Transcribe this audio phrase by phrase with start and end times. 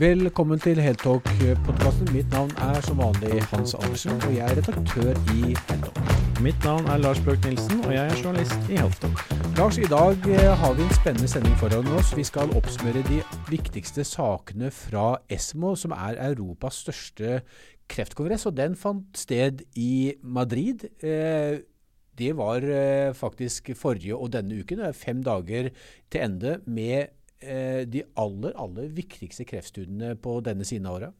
[0.00, 2.06] Velkommen til Heltalk-podkasten.
[2.14, 6.00] Mitt navn er som vanlig Hans Andersen, og jeg er redaktør i Heltalk.
[6.40, 9.20] Mitt navn er Lars Brøk Nilsen, og jeg er journalist i Heltalk.
[9.58, 12.14] Lars, i dag eh, har vi en spennende sending foran oss.
[12.16, 13.20] Vi skal oppsummere de
[13.52, 17.42] viktigste sakene fra ESMO, som er Europas største
[17.92, 20.88] kreftkongress, og den fant sted i Madrid.
[21.04, 21.60] Eh,
[22.16, 24.80] det var eh, faktisk forrige og denne uken.
[24.80, 25.68] Det er fem dager
[26.08, 31.18] til ende med Eh, de aller, aller viktigste kreftstudiene på denne siden av året?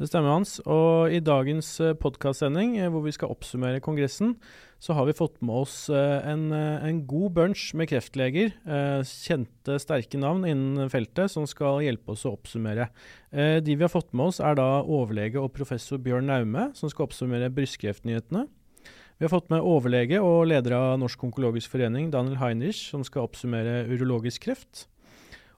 [0.00, 0.54] Det stemmer, Hans.
[0.64, 4.38] Og i dagens eh, podkastsending, eh, hvor vi skal oppsummere kongressen,
[4.82, 8.48] så har vi fått med oss en, en god bunch med kreftleger.
[9.06, 12.88] Kjente, sterke navn innen feltet som skal hjelpe oss å oppsummere.
[13.30, 17.06] De vi har fått med oss, er da overlege og professor Bjørn Naume, som skal
[17.06, 18.48] oppsummere brystkreftnyhetene.
[19.22, 23.28] Vi har fått med overlege og leder av Norsk onkologisk forening, Daniel Heinrich, som skal
[23.28, 24.88] oppsummere urologisk kreft.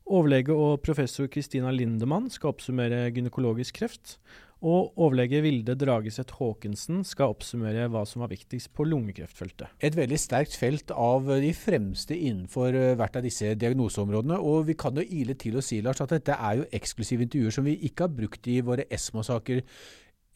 [0.05, 4.19] Overlege og professor Kristina Lindemann skal oppsummere gynekologisk kreft.
[4.65, 9.73] Og overlege Vilde Drageseth Haakensen skal oppsummere hva som var viktigst på lungekreftfeltet.
[9.85, 14.39] Et veldig sterkt felt av de fremste innenfor eh, hvert av disse diagnoseområdene.
[14.41, 17.59] Og vi kan jo ile til å si Lars, at dette er jo eksklusive intervjuer
[17.59, 19.61] som vi ikke har brukt i våre ESMO-saker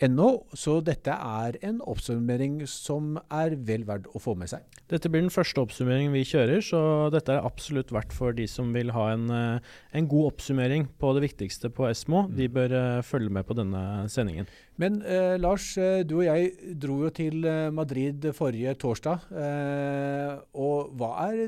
[0.05, 4.63] ennå, så dette er en oppsummering som er vel verdt å få med seg.
[4.89, 6.81] Dette blir den første oppsummeringen vi kjører, så
[7.13, 11.13] dette er absolutt verdt for de som vil ha en, eh, en god oppsummering på
[11.17, 12.25] det viktigste på Esmo.
[12.31, 12.55] De mm.
[12.55, 13.83] bør uh, følge med på denne
[14.13, 14.49] sendingen.
[14.79, 15.73] Men uh, Lars,
[16.07, 17.43] du og jeg dro jo til
[17.75, 19.29] Madrid forrige torsdag.
[19.35, 21.43] Uh, og hva er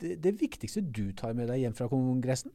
[0.00, 2.54] det, det viktigste du tar med deg hjem fra kongressen?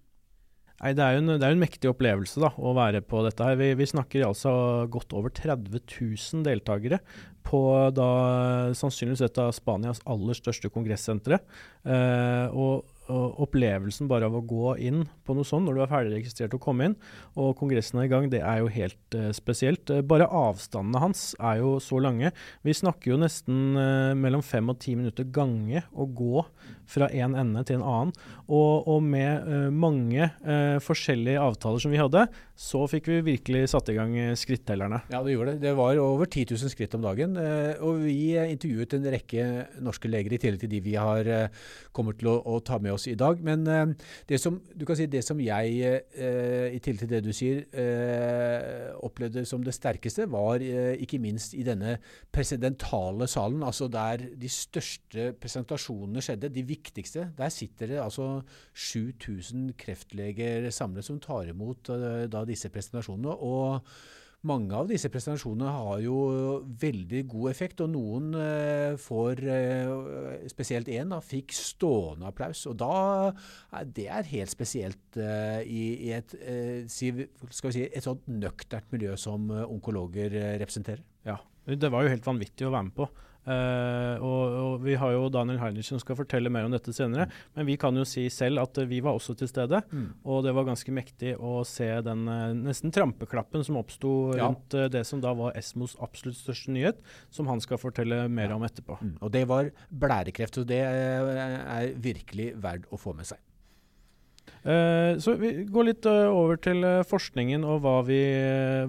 [0.82, 3.46] Nei, det er jo en, det er en mektig opplevelse da, å være på dette.
[3.46, 3.60] her.
[3.60, 4.52] Vi, vi, snakker altså
[4.90, 7.02] godt over 30 000 deltakere
[7.46, 7.62] på
[7.94, 8.08] da
[8.78, 11.38] sannsynligvis et av Spanias aller største kongressentre.
[11.86, 16.14] Eh, og opplevelsen bare av å gå inn på noe sånt når du er ferdig
[16.16, 16.98] registrert og komme inn,
[17.40, 19.90] og kongressen er i gang, det er jo helt uh, spesielt.
[19.90, 22.34] Uh, bare avstandene hans er jo så lange.
[22.66, 26.46] Vi snakker jo nesten uh, mellom fem og ti minutter gange å gå
[26.92, 28.16] fra en ende til en annen.
[28.52, 30.26] Og, og med mange
[30.84, 32.26] forskjellige avtaler som vi hadde,
[32.60, 35.00] så fikk vi virkelig satt i gang skrittellerne.
[35.14, 35.62] Ja, det gjorde det.
[35.64, 37.38] Det var over 10 000 skritt om dagen.
[37.80, 39.46] og vi intervjuet en rekke
[39.80, 41.32] norske leger, i tillegg til de vi har
[41.96, 43.42] kommet til å, å ta med oss oss i dag.
[43.44, 47.24] Men uh, det, som, du kan si, det som jeg, uh, i tillegg til det
[47.26, 51.98] du sier, uh, opplevde som det sterkeste, var ikke minst i denne
[52.34, 57.28] presidentale salen, altså der de største presentasjonene skjedde, de viktigste.
[57.38, 58.30] Der sitter det altså
[58.74, 61.92] 7000 kreftleger samlet som tar imot
[62.32, 63.34] da disse presentasjonene.
[63.42, 63.88] og
[64.48, 66.16] mange av disse presentasjonene har jo
[66.82, 72.64] veldig god effekt, og noen eh, får eh, Spesielt én fikk stående applaus.
[72.70, 78.06] og da, Det er helt spesielt eh, i, i, et, eh, skal vi si, et
[78.06, 81.04] sånt nøkternt miljø som eh, onkologer eh, representerer.
[81.28, 81.38] Ja,
[81.68, 83.10] det var jo helt vanvittig å være med på.
[83.42, 87.26] Uh, og, og, Vi har jo Daniel Heinrich som skal fortelle mer om dette senere.
[87.26, 87.40] Mm.
[87.58, 89.82] Men vi kan jo si selv at uh, vi var også til stede.
[89.90, 90.08] Mm.
[90.30, 94.48] Og det var ganske mektig å se den uh, nesten trampeklappen som oppsto ja.
[94.48, 97.02] rundt det som da var Esmos absolutt største nyhet,
[97.34, 98.60] som han skal fortelle mer ja.
[98.60, 99.00] om etterpå.
[99.02, 99.16] Mm.
[99.20, 100.62] Og det var blærekreft.
[100.62, 103.42] Og det er virkelig verdt å få med seg.
[104.62, 108.20] Uh, så vi går litt uh, over til uh, forskningen og hva vi,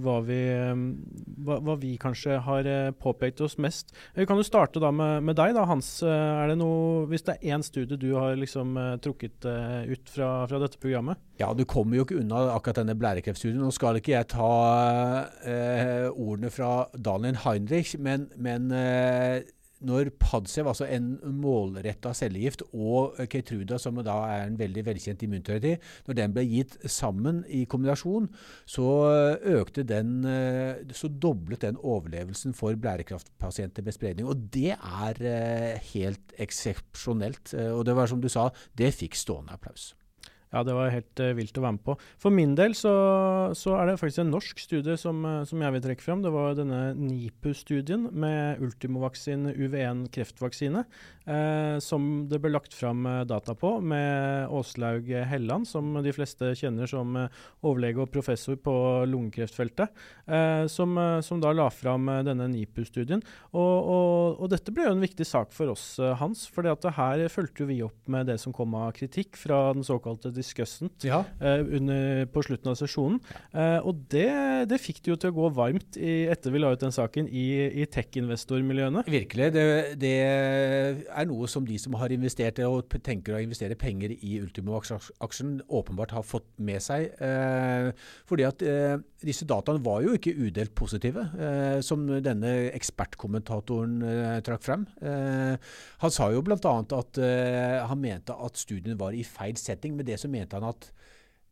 [0.05, 0.41] hva, vi,
[1.47, 2.69] hva, hva vi, kanskje har
[3.00, 3.94] påpekt oss mest.
[4.16, 5.94] Vi kan jo starte da med, med deg, da, Hans.
[6.05, 10.61] er det noe, hvis det er én studie du har liksom trukket ut fra, fra,
[10.61, 11.21] dette programmet?
[11.41, 13.62] Ja, du kommer jo ikke unna akkurat denne blærekreftstudien.
[13.62, 14.53] Nå skal ikke jeg ta
[16.12, 18.69] ordene fra Daniel Heinrich, men, men
[19.87, 25.75] når Padsev, altså en målretta cellegift, og Keytruda, som da er en veldig velkjent immunterapi,
[26.06, 28.28] når den ble gitt sammen i kombinasjon,
[28.66, 28.88] så
[29.43, 30.22] økte den
[30.93, 34.28] Så doblet den overlevelsen for blærekraftpasienter med spredning.
[34.28, 37.54] Og det er eh, helt eksepsjonelt.
[37.54, 39.93] Eh, og det var som du sa, det fikk stående applaus.
[40.53, 41.95] Ja, det var helt uh, vilt å være med på.
[42.21, 42.93] For min del så,
[43.57, 46.21] så er det faktisk en norsk studie som, uh, som, jeg vil trekke fram.
[46.25, 50.85] Det var denne NIPU-studien med Ultimovaccin UV1 kreftvaksine,
[51.25, 56.91] uh, som det ble lagt fram data på, med Åslaug Helland, som de fleste kjenner
[56.91, 58.75] som overlege og professor på
[59.09, 59.88] lungekreftfeltet,
[60.73, 63.23] som, som, da la fram denne NIPU-studien.
[63.53, 65.87] Og, og, og, dette ble jo en viktig sak for oss,
[66.21, 70.32] Hans, for her fulgte vi opp med det som kom av kritikk fra den såkalte
[70.43, 71.23] Discussant Ja.
[71.41, 73.21] eh, under, på slutten av sesjonen.
[73.55, 74.29] Eh, og det,
[74.71, 77.29] det fikk det jo til å gå varmt i, etter vi la ut den saken
[77.31, 77.47] i,
[77.83, 79.05] i tech-investormiljøene.
[79.12, 79.49] Virkelig.
[79.55, 79.65] Det,
[80.03, 85.55] det er noe som de som har investert og tenker å investere penger i Ultimo-aksjen,
[85.73, 87.11] åpenbart har fått med seg.
[87.23, 87.93] Eh,
[88.29, 88.67] fordi at
[89.27, 94.87] disse dataene var jo ikke udelt positive, eh, som denne ekspertkommentatoren eh, trakk frem.
[95.03, 95.73] Eh,
[96.03, 96.75] han sa jo bl.a.
[96.99, 99.97] at eh, han mente at studien var i feil setting.
[99.99, 100.91] Med det så mente han at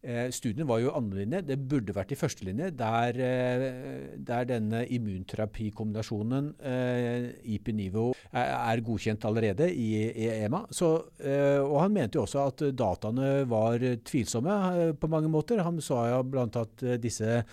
[0.00, 6.54] Eh, studien var jo andrelinje, det burde vært i førstelinje, der, eh, der denne immunterapikombinasjonen,
[6.58, 10.08] eh, IP-nivå er, godkjent allerede i,
[10.40, 10.64] EMA.
[10.70, 15.62] Så, eh, og han mente jo også at dataene var tvilsomme på mange måter.
[15.62, 17.44] Han sa jo blant at disse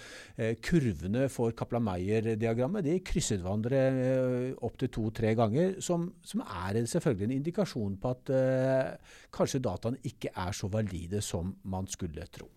[0.62, 7.38] kurvene for Kaplan-Meyer-diagrammet de krysset hverandre eh, opptil to-tre ganger, som, som er selvfølgelig en
[7.42, 9.02] indikasjon på at
[9.34, 12.48] kanskje dataene ikke er så valide som man skulle tro.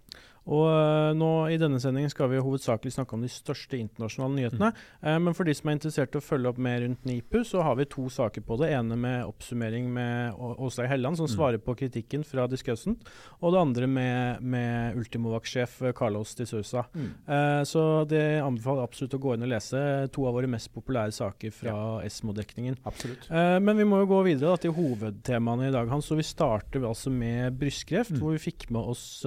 [0.46, 4.72] Og eh, nå I denne sendingen skal vi hovedsakelig snakke om de største internasjonale nyhetene.
[5.02, 7.62] Eh, men for de som er interessert i å følge opp mer rundt NIPU, så
[7.62, 8.70] har vi to saker på det.
[8.70, 11.34] ene med oppsummering med Å- Helland, som Mm.
[11.37, 12.98] svarer på kritikken fra Discussant.
[13.42, 16.87] Og det andre med, med Ultimovac-sjef eh, Carlos de Sousa.
[16.94, 21.12] Eh, så det anbefaler absolutt å gå inn og lese to av våre mest populære
[21.12, 22.76] saker fra Esmo-dekningen.
[22.87, 23.31] Absolutt.
[23.31, 26.06] Eh, men vi må jo gå videre da, til hovedtemaene i dag, Hans.
[26.06, 28.20] Så vi starter altså med brystkreft, Mm.
[28.20, 29.25] hvor vi fikk med oss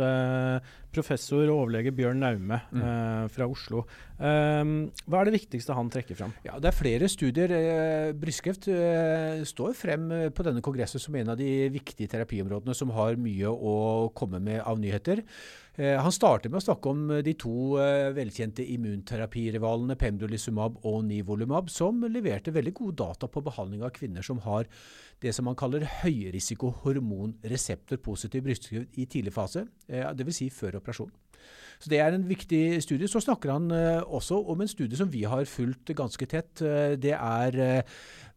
[0.94, 2.82] professor og overlege Bjørn Naume Mm.
[2.82, 3.84] eh, fra Oslo.
[4.20, 4.64] Eh,
[5.10, 6.34] hva er det viktigste han trekker fram?
[6.46, 7.52] Ja, Det er flere studier.
[7.52, 12.90] Eh, brystkreft eh, står frem på denne kongressen som en av de viktige terapiområdene som
[12.92, 15.24] har mye å komme med av nyheter.
[15.76, 17.74] Han starter med å snakke om de to
[18.14, 24.38] velkjente immunterapirivalene Pembrolizumab og Nivolumab, som leverte veldig gode data på behandling av kvinner som
[24.46, 24.68] har
[25.24, 30.40] det som man kaller høyrisiko hormonreseptor positiv brystkreft i tidlig fase, eh, dvs.
[30.44, 31.12] Si før operasjon.
[31.80, 33.08] Så Det er en viktig studie.
[33.08, 36.62] Så snakker han eh, også om en studie som vi har fulgt ganske tett.
[36.62, 37.84] Eh, det er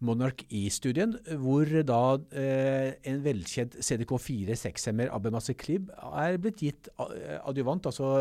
[0.01, 8.13] Monarch E-studien, hvor da en velkjent CDK4-6-hemmer Abemaciclib er blitt gitt adjuvant, altså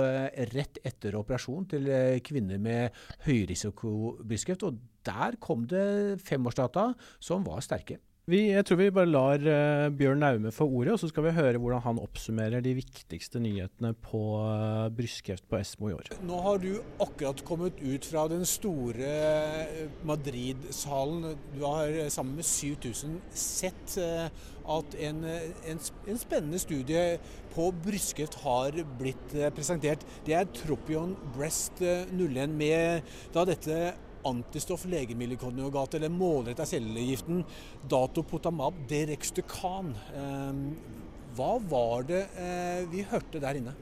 [0.53, 1.91] rett etter operasjon til
[2.23, 2.95] kvinner med
[3.27, 4.63] høyrisikobrystkreft.
[4.63, 7.99] Og der kom det femårsdata som var sterke.
[8.25, 11.33] Vi, jeg tror vi bare lar uh, Bjørn Naume få ordet, og så skal vi
[11.35, 16.09] høre hvordan han oppsummerer de viktigste nyhetene på uh, brystkreft på Esmo i år.
[16.25, 16.71] Nå har du
[17.05, 21.35] akkurat kommet ut fra den store eh, Madrid-salen.
[21.53, 24.25] Du har sammen med 7000 sett uh,
[24.73, 25.21] at en,
[25.69, 27.19] en, en spennende studie
[27.53, 30.01] på brystkreft har blitt presentert.
[30.25, 33.05] Det er Tropion Breast eh, 01 med
[33.37, 33.79] da dette
[34.25, 37.43] antistoff legemiddelkonjugat, eller målretta cellegiften
[37.89, 39.95] datopotamab derextucan.
[40.15, 41.03] Eh,
[41.35, 43.73] Hva var det eh, vi hørte der inne?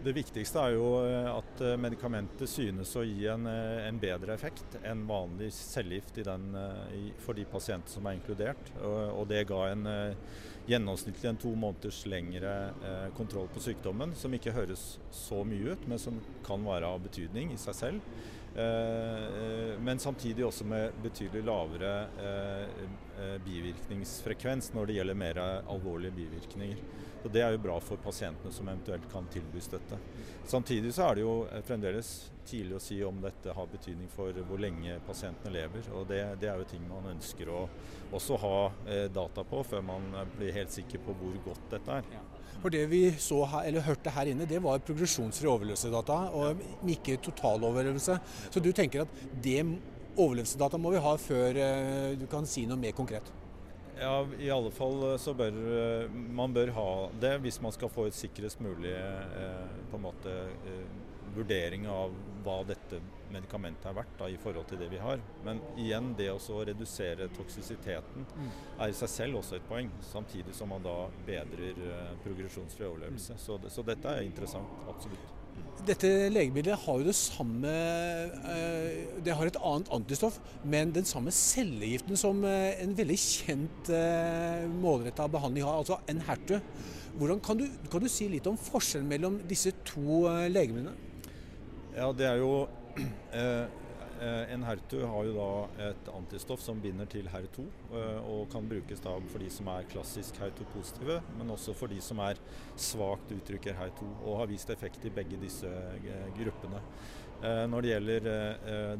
[0.00, 4.74] Det viktigste er jo eh, at eh, medikamentet synes å gi en, en bedre effekt
[4.82, 6.18] enn vanlig cellegift
[7.22, 8.72] for de pasienter som er inkludert.
[8.80, 9.86] Og, og det ga en
[10.66, 12.56] gjennomsnittlig en to måneders lengre
[13.16, 17.54] kontroll på sykdommen, som ikke høres så mye ut, men som kan være av betydning
[17.54, 18.18] i seg selv.
[18.56, 26.16] Eh, eh, men samtidig også med betydelig lavere eh, bivirkningsfrekvens når det gjelder mer alvorlige
[26.16, 26.82] bivirkninger.
[27.22, 29.98] Så Det er jo bra for pasientene som eventuelt kan tilbys dette.
[30.48, 31.34] Samtidig så er det jo
[31.68, 35.86] fremdeles tidlig å si om dette har betydning for hvor lenge pasientene lever.
[35.94, 37.62] og Det, det er jo ting man ønsker å
[38.16, 38.56] også ha
[38.86, 42.12] eh, data på før man blir helt sikker på hvor godt dette er.
[42.60, 47.16] For det vi så her, eller hørte her inne, det var progresjonsfri overlevelsesdata, og ikke
[47.24, 48.18] totaloverlevelse.
[48.50, 49.62] Så du tenker at det
[50.16, 53.30] overlevelsesdata må vi ha før eh, du kan si noe mer konkret?
[54.00, 56.88] Ja, I alle fall eh, så bør eh, man bør ha
[57.20, 60.36] det hvis man skal få et sikrest mulig eh, på en måte
[60.68, 60.84] eh,
[61.36, 62.12] vurdering av
[62.44, 65.20] hva dette medikamentet er verdt da, i forhold til det vi har.
[65.46, 68.24] Men igjen, det å redusere toksisiteten
[68.80, 69.90] er i seg selv også et poeng.
[70.02, 70.96] Samtidig som man da
[71.28, 73.36] bedrer eh, progresjonsfri overlevelse.
[73.38, 75.36] Så, det- så dette er interessant, absolutt.
[75.86, 81.32] Dette legemiddelet har jo det samme eh, Det har et annet antistoff, men den samme
[81.32, 86.58] cellegiften som eh, en veldig kjent uh, målretta behandling har, altså Enhertu.
[87.20, 90.92] Hvordan kan du, kan du si litt om forskjellen mellom disse to eh, legemidlene?
[91.96, 92.68] Ja, det er jo
[93.34, 93.62] eh,
[94.22, 97.64] eh, Enhertu har jo da et antistoff som binder til HER2,
[97.98, 101.98] eh, og kan brukes da for de som er klassisk HER2-positive, men også for de
[102.04, 102.38] som er
[102.78, 105.70] svakt uttrykker HER2, og har vist effekt i begge disse
[106.38, 106.84] gruppene.
[107.40, 108.26] Når det gjelder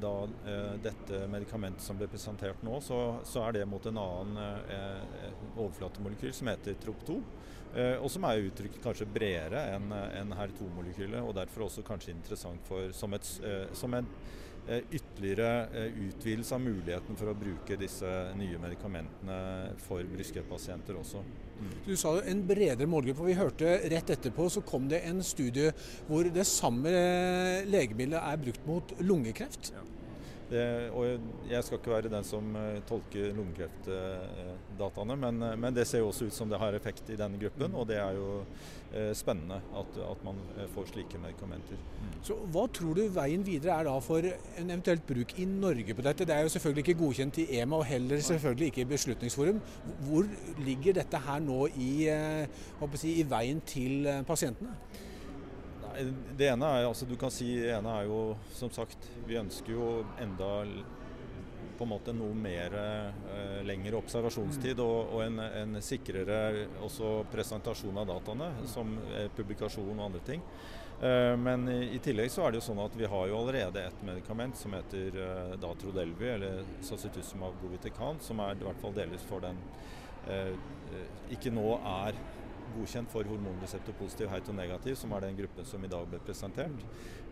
[0.01, 0.11] da,
[0.81, 4.39] dette medikamentet som ble presentert nå, så, så er det mot en annen
[5.61, 7.19] overflatemolekyl som heter TROP2.
[7.71, 12.65] Eh, og som er uttrykt kanskje bredere enn en HER2-molekylet, og derfor også kanskje interessant
[12.67, 14.09] for, som, et, eh, som en
[14.67, 19.39] eh, ytterligere utvidelse av muligheten for å bruke disse nye medikamentene
[19.85, 21.23] for brystkreftpasienter også.
[21.61, 21.71] Mm.
[21.87, 23.23] Du sa en bredere målgruppe.
[23.23, 25.71] og Vi hørte rett etterpå så kom det en studie
[26.09, 26.91] hvor det samme
[27.71, 29.75] legemiddelet er brukt mot lungekreft.
[29.77, 29.87] Ja.
[30.51, 31.07] Det, og
[31.47, 36.09] jeg skal ikke være den som uh, tolker lungekreftdataene, men, uh, men, det ser jo
[36.11, 37.77] også ut som det har effekt i denne gruppen.
[37.79, 38.41] Og det er jo
[38.91, 40.41] eh, spennende at, at man
[40.75, 41.79] får slike medikamenter.
[41.79, 42.17] Mm.
[42.27, 46.07] Så Hva tror du veien videre er da for en eventuelt bruk i Norge på
[46.07, 46.27] dette?
[46.27, 49.61] Det er jo selvfølgelig ikke godkjent i EMA og heller selvfølgelig ikke i Beslutningsforum.
[50.09, 50.27] Hvor
[50.67, 51.93] ligger dette her nå i,
[52.99, 54.75] si, i veien til pasientene?
[56.39, 58.21] Det ene er altså du kan si, ene er jo
[58.55, 59.91] som sagt Vi ønsker jo
[60.23, 60.51] enda
[61.81, 64.83] på en måte noe mer eh, lengre observasjonstid mm.
[64.85, 70.45] og, og en, en, sikrere også presentasjon av dataene, som eh, publikasjon og andre ting.
[71.01, 73.87] Eh, men i, i, tillegg så er det jo sånn at vi har jo allerede
[73.89, 79.25] et medikament som heter eh, Datrodelvi, eller Sacituzumab govitican, som er i hvert fall delvis
[79.25, 79.57] for den
[80.29, 80.53] eh,
[81.33, 82.21] ikke nå er
[82.75, 86.87] godkjent for hormonreseptorpositiv, heit og negativ, som er den gruppen som i dag ble presentert.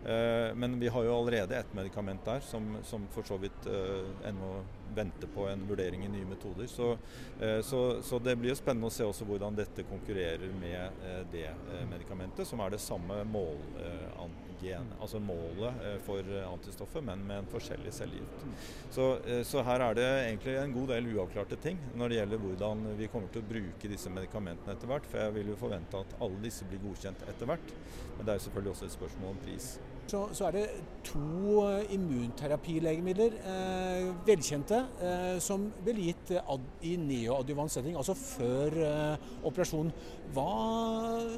[0.05, 4.29] Eh, men vi har jo allerede et medikament der som, som for så vidt eh,
[4.29, 4.53] ennå
[4.95, 6.67] venter på en vurdering i nye metoder.
[6.67, 6.91] Så,
[7.41, 11.23] eh, så, så, det blir jo spennende å se også hvordan dette konkurrerer med eh,
[11.31, 13.57] det eh, medikamentet, som er det samme mål,
[14.99, 18.41] altså målet for antistoffet, men med en forskjellig cellegift.
[18.91, 19.05] Så,
[19.47, 23.07] så, her er det egentlig en god del uavklarte ting når det gjelder hvordan vi
[23.13, 25.07] kommer til å bruke disse medikamentene etter hvert.
[25.07, 27.71] For jeg vil jo forvente at alle disse blir godkjent etter hvert.
[28.17, 29.71] Men det er jo selvfølgelig også et spørsmål om pris.
[30.09, 30.63] Så, så er det
[31.05, 31.61] to
[31.93, 39.91] immunterapilegemidler, eh, velkjente, eh, som ble gitt ad, i neoadjuvant setting, altså før eh, operasjon.
[40.33, 40.49] Hva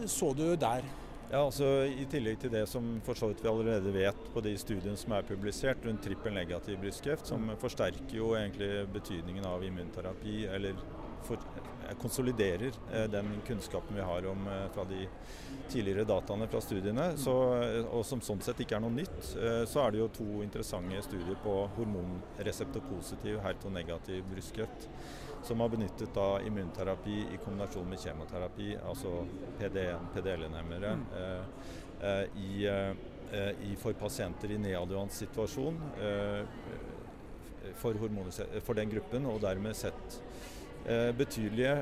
[0.08, 0.88] så du der?
[1.32, 4.52] Ja, altså I tillegg til det som for så vidt vi allerede vet på de
[4.60, 7.56] studiene som er publisert rundt trippel negativ brystkreft, som mm.
[7.62, 10.80] forsterker jo egentlig betydningen av immunterapi, eller
[11.28, 11.71] for, eh,
[12.02, 15.08] konsoliderer eh, den kunnskapen vi har om eh, fra de
[15.72, 17.34] tidligere dataene fra studiene, så,
[17.92, 19.20] og som sånn sett ikke er noe nytt,
[19.72, 24.90] så er det jo to interessante studier på hormonreseptorpositiv HER2-negativ brystkreft
[25.44, 29.26] som har benyttet da immunterapi i kombinasjon med kjemoterapi, altså
[29.60, 31.06] PD1, PDL-nemmere, mm.
[31.18, 35.78] eh, eh, i, eh, i, for pasienter i neadjuvant situasjon
[37.80, 37.98] for,
[38.60, 40.20] for, den gruppen, og dermed sett
[41.18, 41.74] betydelige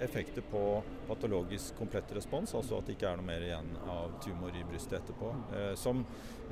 [0.00, 4.56] effekter på patologisk komplett respons, altså at det ikke er noe mer igjen av tumor
[4.56, 5.30] i brystet etterpå.
[5.56, 6.43] Eh, som, eh,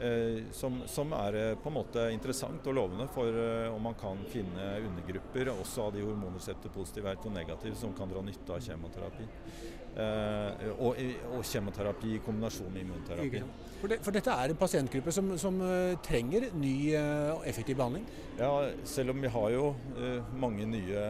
[0.50, 3.36] som, som, er eh, på en måte interessant og lovende for
[3.72, 8.22] om man kan finne undergrupper også av de hormonreseptor positive og negative som kan dra
[8.24, 9.28] nytte av kjemoterapi.
[9.92, 13.42] Og, og, kjemoterapi i kombinasjon med immunterapi.
[13.82, 15.58] For, det, for, dette er en pasientgruppe som, som
[16.00, 16.72] trenger ny
[17.34, 18.06] og effektiv behandling?
[18.38, 19.66] Ja, selv om vi har jo
[20.40, 21.04] mange nye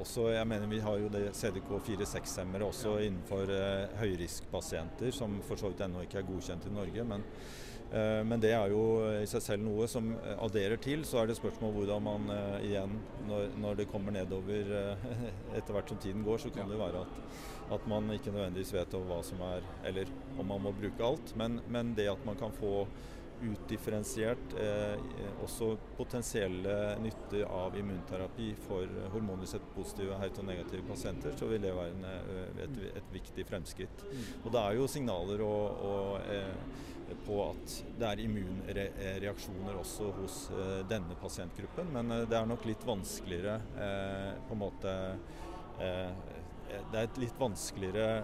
[0.00, 0.30] også.
[0.32, 3.52] Jeg mener vi har jo det CDK4-6-hemmere også innenfor
[4.00, 7.04] høyriskpasienter, som for så vidt ennå ikke er godkjent i Norge.
[7.12, 7.28] Men,
[8.26, 8.82] men, det er jo
[9.22, 11.04] i seg selv noe som adderer til.
[11.08, 12.96] Så er det spørsmål hvordan man uh, igjen,
[13.28, 14.72] når, når, det kommer nedover
[15.56, 17.20] etter hvert som tiden går, så kan det være at,
[17.78, 21.34] at man ikke nødvendigvis vet hva som er Eller om man må bruke alt.
[21.38, 22.86] Men, men det at man kan få
[23.44, 24.96] utdifferensiert eh,
[25.44, 32.62] også potensielle nytter av immunterapi for hormonreseptpositive HER2-negative pasienter, så vil det være en, eh,
[32.64, 34.04] et, et, viktig fremskritt.
[34.44, 36.94] Og Det er jo signaler og, og, eh,
[37.26, 42.66] på at det er immunreaksjoner også hos eh, denne pasientgruppen, men eh, det er nok
[42.68, 44.96] litt vanskeligere eh, på en måte
[45.76, 48.22] det er et litt vanskeligere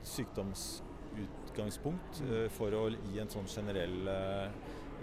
[0.00, 0.62] sykdoms
[1.20, 4.10] utgangspunkt eh, for å gi en sånn generell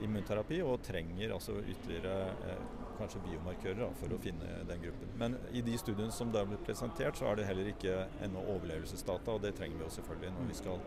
[0.03, 2.57] immunterapi, og trenger altså ytterligere
[2.97, 5.11] kanskje biomarkører da, for å finne den gruppen.
[5.19, 9.35] Men i de studiene som har blitt presentert, så er det heller ikke ennå overlevelsesdata,
[9.37, 10.85] og det trenger vi jo selvfølgelig når vi skal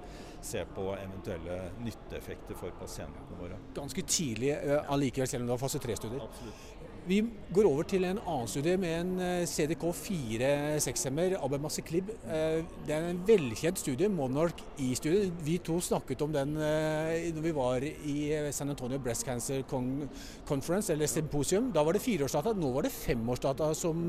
[0.52, 3.60] se på eventuelle nytteeffekter for pasientene våre.
[3.76, 4.54] Ganske tidlig
[4.86, 6.24] allikevel, selv om det var fase tre-studier.
[6.26, 6.72] Absolutt.
[7.06, 7.20] Vi
[7.54, 12.08] går over til en annen studie med en eh, CDK4-sekshemmer, Abemaciclib.
[12.26, 15.30] Eh, det er en velkjent studie, Monarch E-studie.
[15.46, 18.16] Vi to snakket om den eh, når vi var i
[18.50, 21.70] San Antonio Breast Cancer Conference, eller Symposium.
[21.70, 24.02] Da var det fireårsdata, nå var det femårsdata som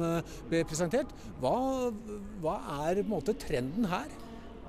[0.50, 1.14] ble presentert.
[1.44, 1.54] Hva,
[2.42, 4.10] hva er måte trenden her?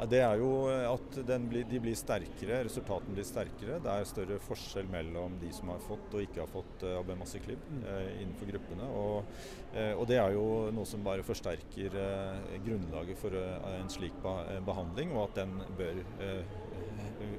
[0.06, 1.16] Det er jo at
[1.50, 3.80] blir, de blir sterkere, resultatene blir sterkere.
[3.82, 7.64] Det er større forskjell mellom de som har fått og ikke har fått uh, abemaciclib
[7.66, 7.80] mm.
[7.82, 8.90] uh, innenfor gruppene.
[8.94, 9.32] Og,
[9.74, 10.44] uh, og, det er jo
[10.76, 16.02] noe som bare forsterker uh, grunnlaget for en slik behandling, og at den bør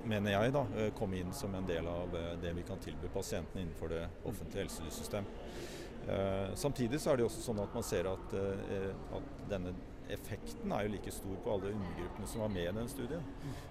[0.10, 0.64] mener jeg, da,
[0.98, 2.12] komme inn som en del av
[2.42, 5.28] det vi kan tilby pasientene innenfor det offentlige helsesystem.
[6.60, 8.36] Samtidig så er det også sånn at man ser at,
[9.16, 9.76] at denne
[10.14, 13.26] effekten er jo like stor på alle undergruppene som var med i den studien.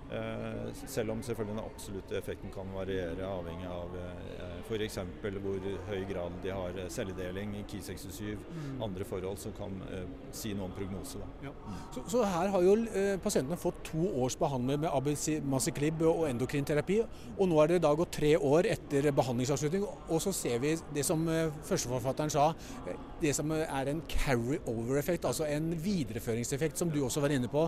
[0.08, 4.98] Eh, selv om selvfølgelig den absolutte effekten kan variere avhengig av eh, f.eks.
[5.22, 8.82] hvor høy grad de har celledeling, Ki67, mm.
[8.84, 11.20] andre forhold som kan eh, si noe om prognose.
[11.44, 11.52] Ja.
[11.52, 11.82] Mm.
[11.94, 17.00] Så, så, her har jo eh, pasientene fått to års behandling med abicimaciclib og endokrinterapi,
[17.36, 21.04] og nå er det da gått tre år etter behandlingsavslutning, og så ser vi det
[21.06, 22.50] som eh, førsteforfatteren sa,
[22.86, 27.66] eh, det som er en carry-over-effekt, altså en videreføringseffekt, som du også var inne på.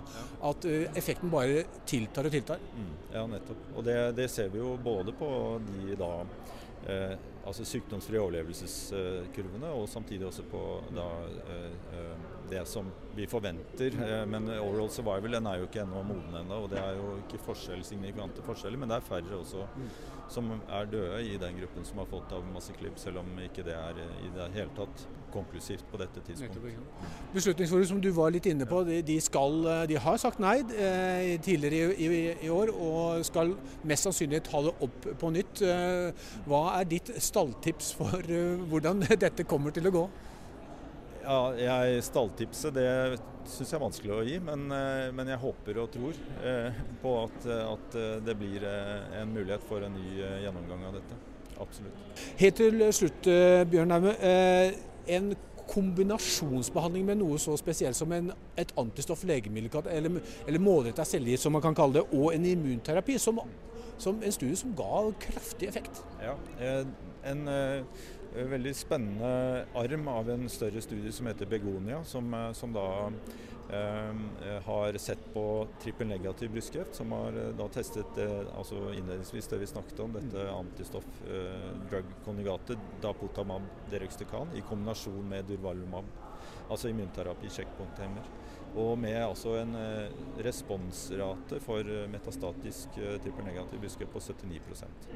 [0.50, 2.62] At uh, effekten bare tiltar og tiltar.
[2.76, 3.66] Mm, ja, nettopp.
[3.74, 5.30] Og det, det, ser vi jo både på
[5.66, 6.12] de da
[6.88, 10.62] eh, altså sykdomsfrie overlevelseskurvene, og samtidig også på
[10.96, 11.06] da,
[11.46, 13.94] eh, eh det som vi forventer.
[14.02, 17.12] Eh, men overall survival den er jo ikke ennå moden ennå, og det er jo
[17.20, 18.78] ikke forskjell, signifikante forskjeller.
[18.78, 19.88] Men det er færre også mm.
[20.28, 23.62] som er døde i den gruppen som har fått av masse klipp, selv om ikke
[23.62, 26.78] det er i det hele tatt konklusivt på dette tidspunktet.
[27.34, 29.60] Beslutningsforum som du var litt inne på, de, de, skal,
[29.90, 33.54] de har sagt nei eh, tidligere i, i, i, år, og skal
[33.86, 35.62] mest sannsynlig ta det opp på nytt.
[35.66, 40.08] Eh, hva er ditt stalltips for eh, hvordan dette kommer til å gå?
[41.20, 42.88] Ja, jeg, Stalltipset det
[43.48, 47.16] syns jeg er vanskelig å gi, men, eh, men jeg håper og tror eh, på
[47.24, 51.18] at, at, det blir eh, en mulighet for en ny gjennomgang av dette.
[51.60, 52.22] Absolutt.
[52.40, 53.26] Helt til slutt,
[53.68, 54.14] Bjørn Naume.
[55.06, 55.32] En
[55.70, 61.62] kombinasjonsbehandling med noe så spesielt som en, et antistoff eller, eller målretta cellegift, som man
[61.62, 63.38] kan kalle det, og en immunterapi, som,
[63.98, 66.02] som en studie som ga kraftig effekt.
[66.22, 66.34] Ja,
[67.24, 67.48] en
[68.34, 73.12] veldig spennende arm av en større studie som heter Begonia, som, eh, som da eh,
[74.64, 76.94] har sett på trippelnegativ brystkreft.
[76.94, 80.54] Som har eh, da testet eh, altså innledningsvis det vi snakket om, dette mm.
[80.54, 86.10] antistoff eh, drug konjugatet dapotamab deruxtecan i kombinasjon med durvalumab.
[86.68, 88.30] Altså immunterapi, checkpoint-hemmer.
[88.80, 95.08] Og med altså en eh, responsrate for metastatisk trippelnegativ brystkreft på 79%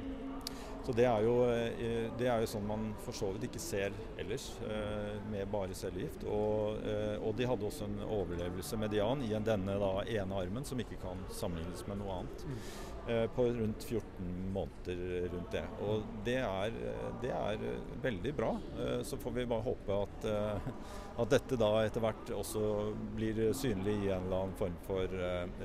[0.85, 3.95] så det er, jo, eh, det er jo sånn man for så vidt ikke ser
[4.21, 6.27] ellers, eh, med bare cellegift.
[6.29, 10.81] Og, eh, og, de hadde også en overlevelse median i denne da, ene armen, som
[10.81, 12.45] ikke kan sammenlignes med noe annet.
[12.49, 12.67] Mm.
[13.37, 15.61] På rundt 14 måneder rundt det.
[15.85, 16.77] Og det er,
[17.21, 17.65] det er
[18.01, 18.55] veldig bra.
[19.05, 20.25] Så får vi bare håpe at,
[21.15, 22.65] at dette da etter hvert også
[23.15, 25.15] blir synlig i en eller annen form for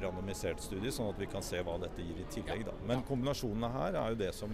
[0.04, 2.68] randomisert studie, sånn at vi kan se hva dette gir i tillegg.
[2.68, 2.76] Da.
[2.86, 4.54] Men kombinasjonene her er jo det som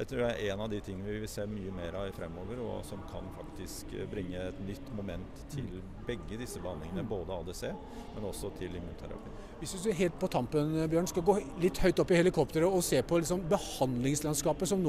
[0.00, 2.60] jeg tror er en av de tingene vi vil se mye mer av i fremover,
[2.64, 7.04] og som kan faktisk bringe et nytt moment til begge disse behandlingene.
[7.10, 7.66] Både ADC,
[8.14, 9.34] men også til immunterapi.
[9.60, 13.02] Hvis du helt på tampen Bjørn, skal gå litt høyt opp i helikopteret og se
[13.04, 14.86] på liksom behandlingslandskapet som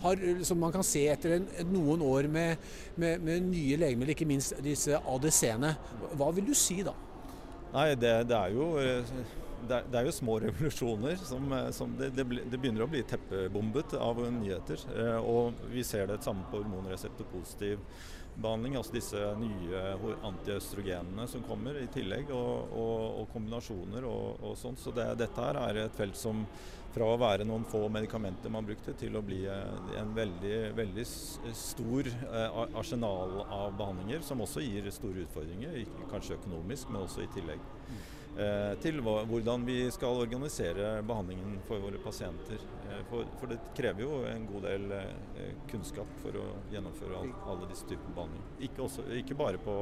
[0.00, 2.62] har, som man kan se etter en, noen år med,
[2.96, 5.74] med, med nye legemidler, ikke minst disse ADC-ene.
[6.16, 6.96] Hva vil du si da?
[7.74, 8.70] Nei, det, det er jo
[9.68, 11.20] det, er, det er jo små revolusjoner.
[11.20, 14.88] Som, som det, begynner å bli teppebombet av nyheter.
[14.94, 17.82] Eh, og vi ser det samme på hormonreseptorpositiv
[18.36, 18.78] behandling.
[18.78, 19.82] Altså disse nye
[20.26, 24.78] antiøstrogenene som kommer i tillegg, og, og, og kombinasjoner og, og sånn.
[24.80, 26.44] Så dette her er et felt som
[26.94, 31.06] fra å være noen få medikamenter man brukte, til å bli eh, en veldig, veldig
[31.58, 32.10] stor
[32.78, 35.80] arsenal av behandlinger, som også gir store utfordringer.
[36.12, 37.64] Kanskje økonomisk, men også i tillegg.
[38.34, 42.62] Eh, til hvordan vi skal organisere behandlingen for våre pasienter.
[42.94, 47.68] Eh, for, for det krever jo en god del eh, kunnskap for å gjennomføre alle
[47.70, 48.44] disse typer behandling.
[48.66, 49.74] Ikke, også, ikke, bare på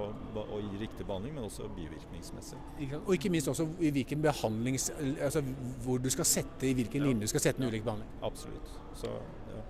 [0.43, 2.61] å gi riktig behandling, men også bivirkningsmessig.
[3.03, 5.45] Og ikke minst også i hvilken behandlings, altså
[5.85, 7.11] hvor du skal sette, i hvilken ja.
[7.11, 8.11] linje du skal sette en ulik behandling.
[8.25, 8.75] Absolutt.
[8.99, 9.13] Så,
[9.53, 9.63] ja.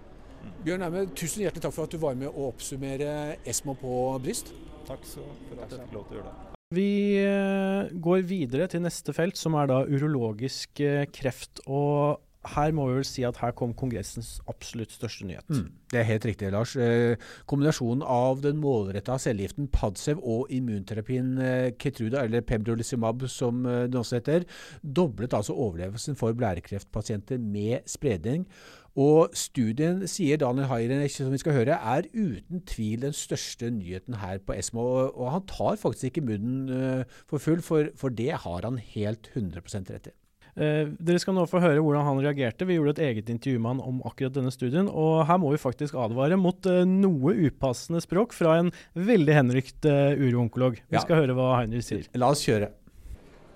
[0.45, 0.57] mm.
[0.67, 4.55] Bjørn Erme, tusen hjertelig takk for at du var med å oppsummere ESMO på bryst.
[4.89, 6.49] Takk for at jeg fikk lov til å gjøre det.
[6.73, 10.81] Vi eh, går videre til neste felt, som er da urologisk
[11.13, 11.61] kreft.
[11.67, 12.23] og
[12.55, 15.47] her må vi vel si at her kom kongressens absolutt største nyhet.
[15.53, 16.75] Mm, det er helt riktig, Lars.
[16.77, 17.15] Eh,
[17.51, 21.35] kombinasjonen av den målretta cellegiften Padsev og immunterapien
[21.79, 24.47] Ketruda, eller Pembrolizumab som den også heter,
[24.83, 28.47] doblet altså overlevelsen for blærekreftpasienter med spredning.
[28.93, 34.19] Og studien, sier Daniel Hayren, som vi skal høre, er uten tvil den største nyheten
[34.21, 34.85] her på Esmo.
[35.09, 39.31] Og han tar faktisk ikke munnen uh, for full, for, for, det har han helt
[39.33, 40.17] 100 rett i.
[40.53, 42.67] Eh, dere skal nå få høre hvordan han reagerte.
[42.69, 44.89] Vi gjorde et eget intervju med han om akkurat denne studien.
[44.91, 49.89] Og her må vi faktisk advare mot eh, noe upassende språk fra en veldig henrykt
[49.89, 50.77] uh, uroonkolog.
[50.91, 51.01] Vi Ja.
[51.01, 52.05] skal høre hva Heinrich sier.
[52.21, 52.69] La oss kjøre.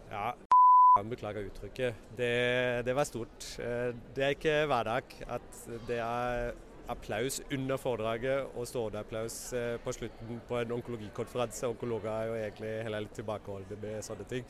[0.09, 0.31] Ja,
[0.97, 1.99] jeg beklager uttrykket.
[2.17, 2.33] Det,
[2.89, 3.45] det var stort.
[3.61, 6.55] Eh, Det er ikke hverdag at det er
[6.89, 11.67] applaus under foredraget og stående applaus eh, på slutten på en onkologikonferanse.
[11.69, 14.45] Onkologer er jo egentlig heller litt tilbakeholdne med sånne ting.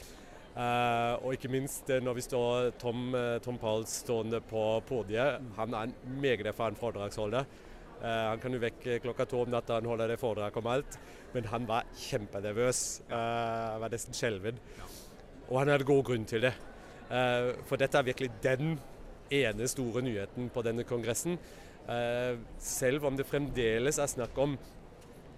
[0.56, 5.42] Eh, og ikke minst eh, når vi står Tom, eh, Tom Pauls stående på podiet.
[5.58, 7.48] Han er en meget erfaren foredragsholder.
[7.96, 10.98] Uh, han kan jo vekke klokka to om natta han holder det foredraget om alt.
[11.32, 12.80] Men han var kjempenervøs.
[13.08, 14.58] Uh, var nesten skjelven.
[15.48, 16.52] Og han hadde god grunn til det.
[17.08, 18.76] Uh, for dette er virkelig den
[19.32, 21.38] ene store nyheten på denne kongressen.
[22.58, 24.56] Selv om det fremdeles er snakk om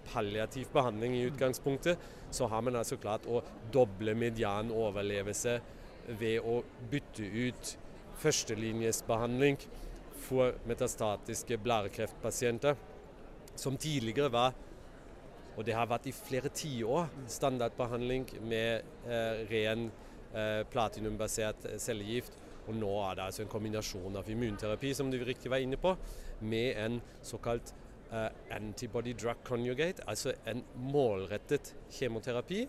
[0.09, 1.99] palliativ behandling i utgangspunktet,
[2.31, 3.41] så har man altså klart å
[3.73, 5.59] doble median overlevelse
[6.19, 6.59] ved å
[6.91, 7.75] bytte ut
[8.19, 9.59] førstelinjesbehandling
[10.19, 12.75] for metastatiske blærekreftpasienter,
[13.59, 14.57] som tidligere var
[15.59, 19.89] og det har vært i flere tiår standardbehandling med eh, ren
[20.31, 22.37] eh, platinumbasert cellegift.
[22.69, 25.91] Og nå er det altså en kombinasjon av immunterapi, som du riktig var inne på,
[26.47, 27.73] med en såkalt
[28.51, 32.63] antibody drug conjugate, altså en målrettet kjemoterapi.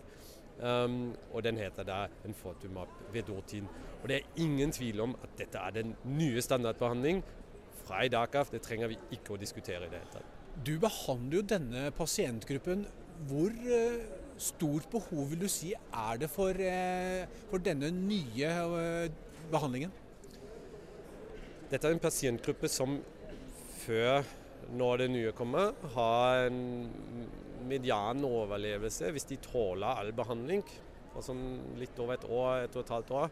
[0.61, 3.65] Um, og den heter da Enfortumab vedotin.
[4.03, 7.23] Og det er ingen tvil om at dette er den nye standardbehandling
[7.85, 8.51] fra i dag av.
[8.53, 10.37] Det trenger vi ikke å diskutere i det hele tatt.
[10.65, 12.85] Du behandler jo denne pasientgruppen.
[13.29, 14.03] Hvor eh,
[14.41, 19.09] stort behov vil du si er det for, eh, for denne nye eh,
[19.51, 19.93] behandlingen?
[21.71, 22.99] Dette er en pasientgruppe som
[23.81, 24.25] før
[24.77, 26.61] når det nye kommer, har en
[27.67, 30.63] median overlevelse hvis de tåler all behandling.
[31.19, 31.43] sånn
[31.79, 33.29] litt over et år, et og et halvt år.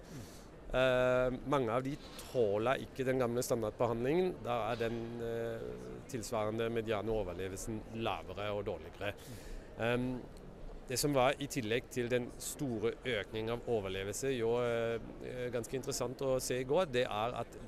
[0.70, 1.96] Eh, mange av de
[2.30, 4.36] tåler ikke den gamle standardbehandlingen.
[4.46, 5.70] Da er den eh,
[6.12, 9.16] tilsvarende mediane overlevelsen lavere og dårligere.
[9.80, 10.20] Um,
[10.90, 16.22] det som var i tillegg til den store økningen av overlevelse, jo eh, ganske interessant
[16.26, 17.60] å se i går, det er at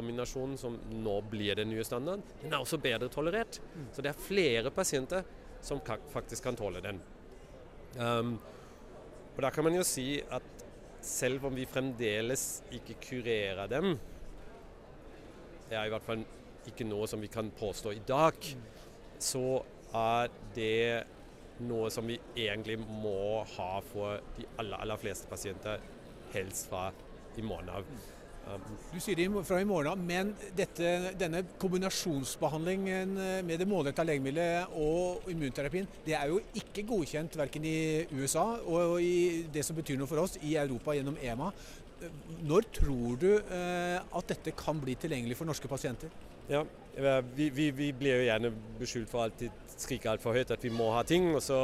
[0.00, 3.60] medikamentkombinasjonen som nå blir den nye standarden, den er også bedre tolerert.
[3.92, 5.24] Så det er flere pasienter
[5.62, 5.80] som
[6.12, 7.00] faktisk kan tåle den.
[7.98, 8.38] Um,
[9.36, 10.42] og da kan man jo si at
[11.00, 13.98] selv om vi fremdeles ikke kurerer dem,
[15.70, 16.24] det er i hvert fall
[16.68, 18.36] ikke noe som vi kan påstå i dag,
[19.20, 19.62] så
[19.96, 21.06] er det
[21.60, 25.80] noe som vi egentlig må ha for de aller, aller fleste pasienter,
[26.32, 26.88] helst fra
[27.36, 27.86] i morgen av.
[28.90, 34.72] Du sier det fra i morgen men dette, denne kombinasjonsbehandlingen eh, med det målretta legemiddelet
[34.80, 37.76] og immunterapien, det er jo ikke godkjent verken i
[38.16, 41.52] USA og i det som betyr noe for oss, i Europa gjennom EMA.
[42.48, 46.10] Når tror du eh, at dette kan bli tilgjengelig for norske pasienter?
[46.50, 46.64] Ja,
[47.36, 48.50] vi, vi, vi blir jo gjerne
[48.80, 51.58] beskyldt for alltid skrike altfor høyt at vi må ha ting, og så,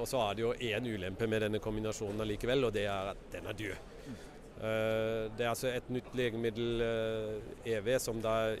[0.00, 3.26] og så er det jo én ulempe med denne kombinasjonen allikevel, og det er at
[3.34, 3.76] den er dyr.
[4.62, 8.54] Eh, Det er altså et nytt legemiddel, eh, EV, som da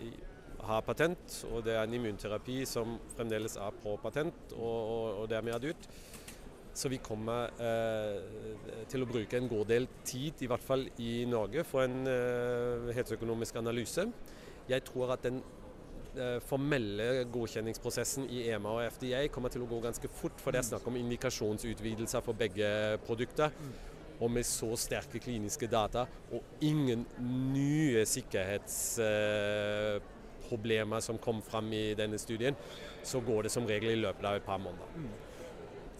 [0.62, 5.30] har patent, og det er en immunterapi som fremdeles er på patent, og, og, og
[5.30, 5.88] dermed er ut.
[6.74, 11.24] Så vi kommer eh, til å bruke en god del tid, i hvert fall i
[11.28, 14.06] Norge, for en eh, helseøkonomisk analyse.
[14.70, 15.42] Jeg tror at den
[16.16, 20.62] eh, formelle godkjenningsprosessen i EMA og FDA kommer til å gå ganske fort, for det
[20.62, 22.72] er snakk om indikasjonsutvidelser for begge
[23.04, 23.52] produkter.
[24.20, 27.06] Og med så sterke kliniske data og ingen
[27.54, 32.54] nye sikkerhetsproblemer som kom fram i denne studien,
[33.02, 34.86] så går det som regel i løpet av et par måneder.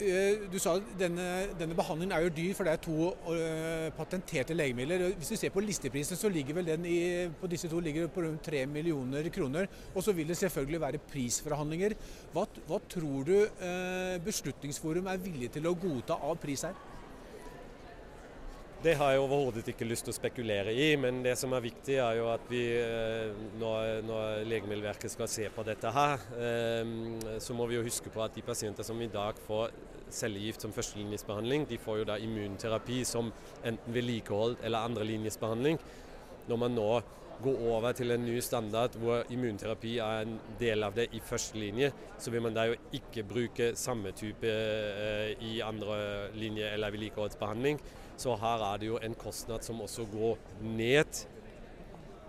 [0.03, 1.25] Eh, Du sa at denne,
[1.59, 5.05] denne behandlingen er jo dyr, for det er to eh, patenterte legemidler.
[5.19, 6.99] Hvis du ser på listeprisen, så ligger vel den i,
[7.41, 9.69] på disse to ligger på rundt 3 millioner kroner.
[9.95, 11.95] Og så vil det selvfølgelig være prisforhandlinger.
[12.33, 16.75] Hva, hva tror du eh, Beslutningsforum er villig til å godta av pris her?
[18.83, 22.01] Det har jeg overhodet ikke lyst til å spekulere i, men det som er viktig
[22.03, 23.29] er jo at vi, eh,
[23.61, 26.91] når, når Legemiddelverket skal se på dette her, eh,
[27.39, 29.71] så må vi jo huske på at de pasienter som i dag får
[30.11, 33.31] cellegift som førstelinjesbehandling, de får jo da immunterapi som
[33.63, 35.79] enten vedlikehold eller andrelinjesbehandling.
[36.51, 36.91] Når man nå
[37.43, 41.63] går over til en ny standard hvor immunterapi er en del av det i første
[41.63, 46.99] linje, så vil man da jo ikke bruke samme type eh, i andre linje eller
[46.99, 47.79] vedlikeholdsbehandling.
[48.17, 51.25] Så her er det jo en kostnad som også går ned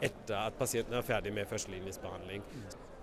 [0.04, 2.43] etter at pasienten er ferdig med førstelinjesbehandling.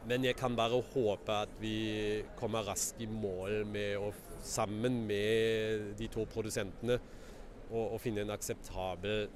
[0.08, 4.12] Men jeg kan bare håpe at vi kommer raskt i mål med å
[4.42, 6.96] sammen med de to produsentene
[7.70, 9.28] å finne en akseptabel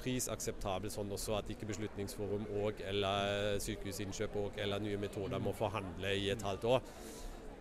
[0.00, 6.12] prisakseptabel, sånn også at ikke Beslutningsforum og eller Sykehusinnkjøp og eller Nye Metoder må forhandle
[6.16, 6.82] i et halvt år.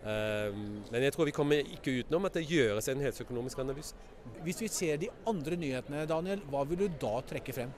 [0.05, 3.97] Um, men jeg tror vi kommer ikke utenom at det gjøres en helseøkonomisk analyse.
[4.45, 7.73] Hvis vi ser de andre nyhetene, Daniel, hva vil du da trekke frem?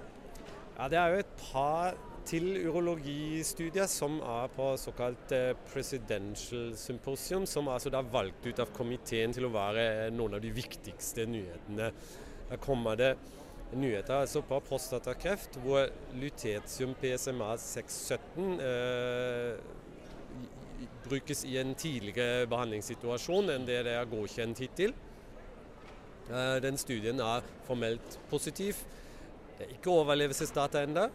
[0.78, 1.96] Ja, Det er jo et par
[2.28, 8.60] til urologistudier som er på såkalt eh, presidential symposium, som er altså da valgt ut
[8.60, 11.92] av komiteen til å være noen av de viktigste nyhetene.
[12.52, 13.14] Da kommer det
[13.76, 15.88] nyheter altså på prostatakreft, hvor
[16.20, 19.77] lutetium PSMA 617 eh,
[21.08, 24.96] brukes i en tidligere behandlingssituasjon enn det det er godkjent hittil.
[26.28, 28.84] Eh, den studien er formelt positiv.
[29.58, 31.08] Det er ikke overlevelsesdata ennå.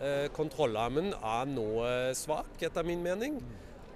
[0.00, 1.70] Eh, kontrollarmen er nå
[2.16, 3.40] svak, etter min mening.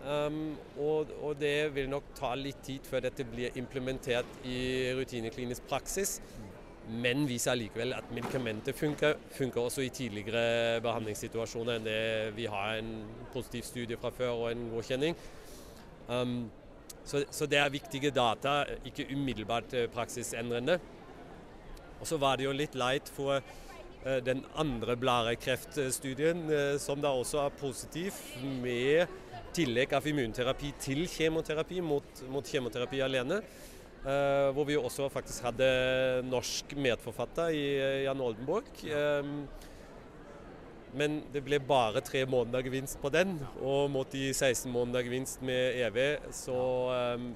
[0.04, 5.64] Um, og, og, det vil nok ta litt tid før dette blir implementert i rutineklinisk
[5.70, 6.18] praksis.
[6.84, 12.76] Men viser allikevel at medikamentet funker, funker også i tidligere behandlingssituasjoner enn det vi har
[12.76, 12.90] en
[13.32, 15.16] positiv studie fra før og en godkjenning.
[16.08, 16.50] Um,
[17.04, 20.78] så, så, det er viktige data, ikke umiddelbart eh, praksisendrende.
[22.00, 27.12] Og så var det jo litt leit for uh, den andre blærekreftstudien, uh, som da
[27.12, 28.20] også er positiv,
[28.60, 29.08] med
[29.56, 33.40] tillegg av immunterapi til kjemoterapi mot, mot kjemoterapi alene.
[34.04, 35.66] Uh, hvor vi også faktisk hadde
[36.28, 37.62] norsk medforfatter i
[38.04, 38.66] Jan Oldenborg.
[38.84, 39.46] Um,
[40.92, 45.40] men det ble bare tre måneder gevinst på den, og mot de 16 måneder gevinst
[45.42, 45.96] med EV,
[46.36, 46.58] så
[47.16, 47.30] um,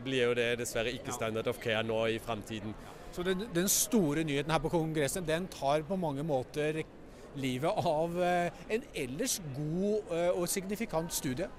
[0.00, 2.72] blir jo det dessverre ikke standard of care nå i framtiden.
[3.12, 6.80] Så den, den, store nyheten her på kongressen, den tar på mange måter
[7.36, 11.52] livet av uh, en ellers god og signifikant studie?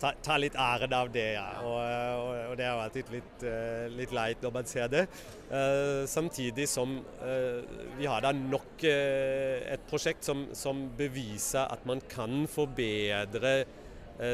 [0.00, 1.46] Ta, ta, litt æren av det, ja.
[1.62, 5.04] Og, og, og det er alltid litt, uh, litt, leit når man ser det.
[5.50, 7.60] Uh, samtidig som uh,
[7.98, 13.60] vi har da nok et prosjekt som, som, beviser at man kan forbedre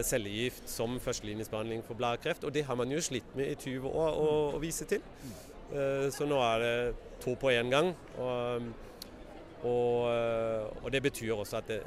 [0.04, 2.44] cellegift som førstelinjesbehandling for bladkreft.
[2.48, 5.02] Og det har man jo slitt med i 20 år å, å vise til.
[6.16, 6.76] så nå er det
[7.20, 7.90] to på én gang.
[8.16, 8.70] Og,
[9.68, 11.82] og, det betyr også at det,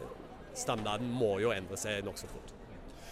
[0.58, 2.57] standarden må jo endre seg nokså fort.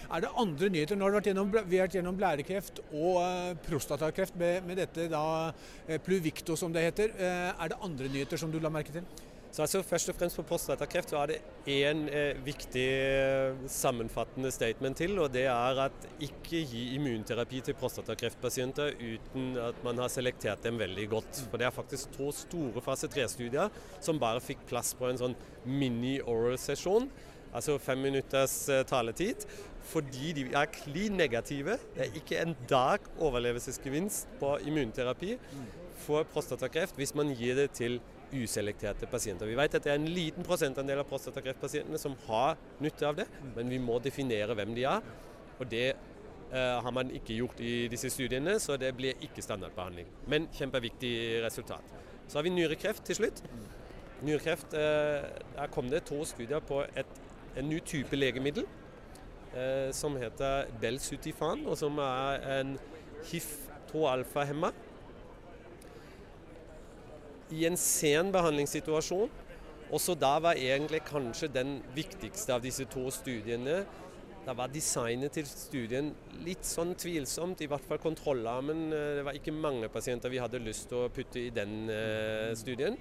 [0.10, 0.98] Er det andre nyheter?
[1.00, 5.24] Nå har vært gjennom, vi vært gjennom blærekreft og uh, prostatakreft med, med, dette da
[5.52, 7.16] uh, Pluvicto, som det heter.
[7.18, 9.08] Uh, er det andre nyheter som du la merke til?
[9.56, 11.36] Så altså Først og fremst på prostatakreft så er det
[11.72, 12.88] én eh, viktig
[13.72, 15.14] sammenfattende statement til.
[15.20, 20.76] og Det er at ikke gi immunterapi til prostatakreftpasienter uten at man har selektert dem
[20.80, 21.40] veldig godt.
[21.48, 25.38] For Det er faktisk to store fase 3-studier som bare fikk plass på en sånn
[25.64, 27.08] mini-oral-sesjon.
[27.56, 28.58] Altså fem minutters
[28.90, 29.48] taletid
[29.86, 31.78] fordi de er klin negative.
[31.94, 35.36] Det er ikke en dag overlevelsesgevinst på immunterapi
[36.06, 38.00] for prostatakreft hvis man gir det til
[38.36, 39.48] uselekterte pasienter.
[39.48, 43.28] Vi vet at det er en liten prosentandel av prostatakreftpasientene som har nytte av det,
[43.56, 45.06] men vi må definere hvem de er.
[45.60, 50.10] Og det uh, har man ikke gjort i disse studiene, så det blir ikke standardbehandling.
[50.32, 51.14] Men kjempeviktig
[51.46, 51.94] resultat.
[52.28, 53.44] Så har vi nyrekreft til slutt.
[54.26, 57.22] Nyrekreft, uh, Der kom det to studier på et,
[57.56, 58.66] en ny type legemiddel
[59.56, 62.76] eh, som heter Belsutifan, og som er en
[63.30, 64.72] HIF-2-alfa-hemma.
[67.56, 69.30] I en sen behandlingssituasjon.
[69.94, 73.84] Også da var egentlig kanskje den viktigste av disse to studiene
[74.46, 76.12] da var designet til studien
[76.46, 78.88] litt sånn tvilsomt, i hvert fall kontrollarmen.
[78.94, 82.52] Eh, det var ikke mange pasienter vi hadde lyst til å putte i den eh,
[82.58, 82.98] studien.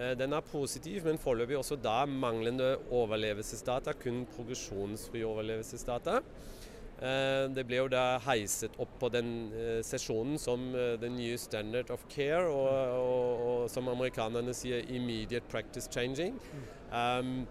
[0.00, 3.92] Eh, den er positiv, men foreløpig også da manglende overlevelsesdata.
[4.00, 6.20] Kun progresjonsfri overlevelsesdata.
[7.00, 11.90] Eh, det ble jo da heiset opp på den eh, sesjonen som the new standard
[11.90, 16.36] of care, og, og, og som amerikanerne sier 'immediate practice changing'.
[16.92, 17.46] Um,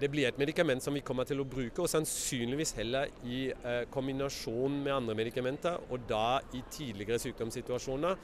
[0.00, 3.50] det blir et medikament som vi kommer til å bruke, og sannsynligvis heller i
[3.90, 8.14] kombinasjon med andre medikamenter, og da i tidligere sykdomssituasjoner.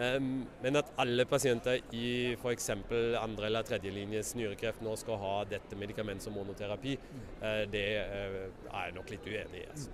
[0.00, 2.70] Men at alle pasienter i f.eks.
[2.70, 6.96] andre- eller tredjelinjes nyrekreft nå skal ha dette medikamentet som monoterapi,
[7.42, 8.38] eh, det eh,
[8.70, 9.66] er jeg nok litt uenig i.
[9.74, 9.90] Altså.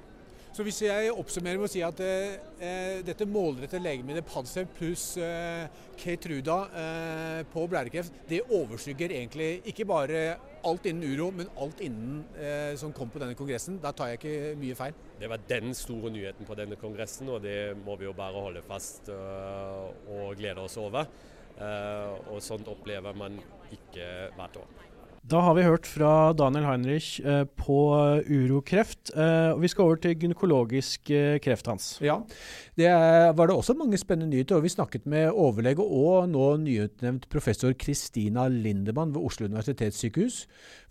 [0.57, 5.67] Så hvis jeg oppsummerer med å si at eh, dette målrettede legemiddelet Padcev pluss eh,
[6.01, 10.23] Keytruda eh, på blærekreft, det overskygger egentlig ikke bare
[10.65, 13.77] alt innen uro, men alt innen eh, som kom på denne kongressen.
[13.85, 14.97] Da tar jeg ikke mye feil.
[15.21, 18.65] Det var den store nyheten på denne kongressen, og det må vi jo bare holde
[18.65, 21.05] fast uh, og glede oss over.
[21.61, 23.37] Uh, og sånt opplever man
[23.77, 24.86] ikke hvert år.
[25.27, 27.77] Da har vi hørt fra Daniel Heinrich eh, på
[28.31, 29.11] urokreft.
[29.11, 31.89] Eh, og vi skal over til gynekologisk eh, kreft, Hans.
[32.05, 32.21] Ja,
[32.79, 34.61] det er, var det også mange spennende nyheter.
[34.61, 40.45] og Vi snakket med overlege og nå nyutnevnt professor Kristina Lindemann ved Oslo universitetssykehus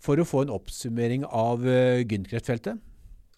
[0.04, 2.82] for å få en oppsummering av eh, gynkreftfeltet.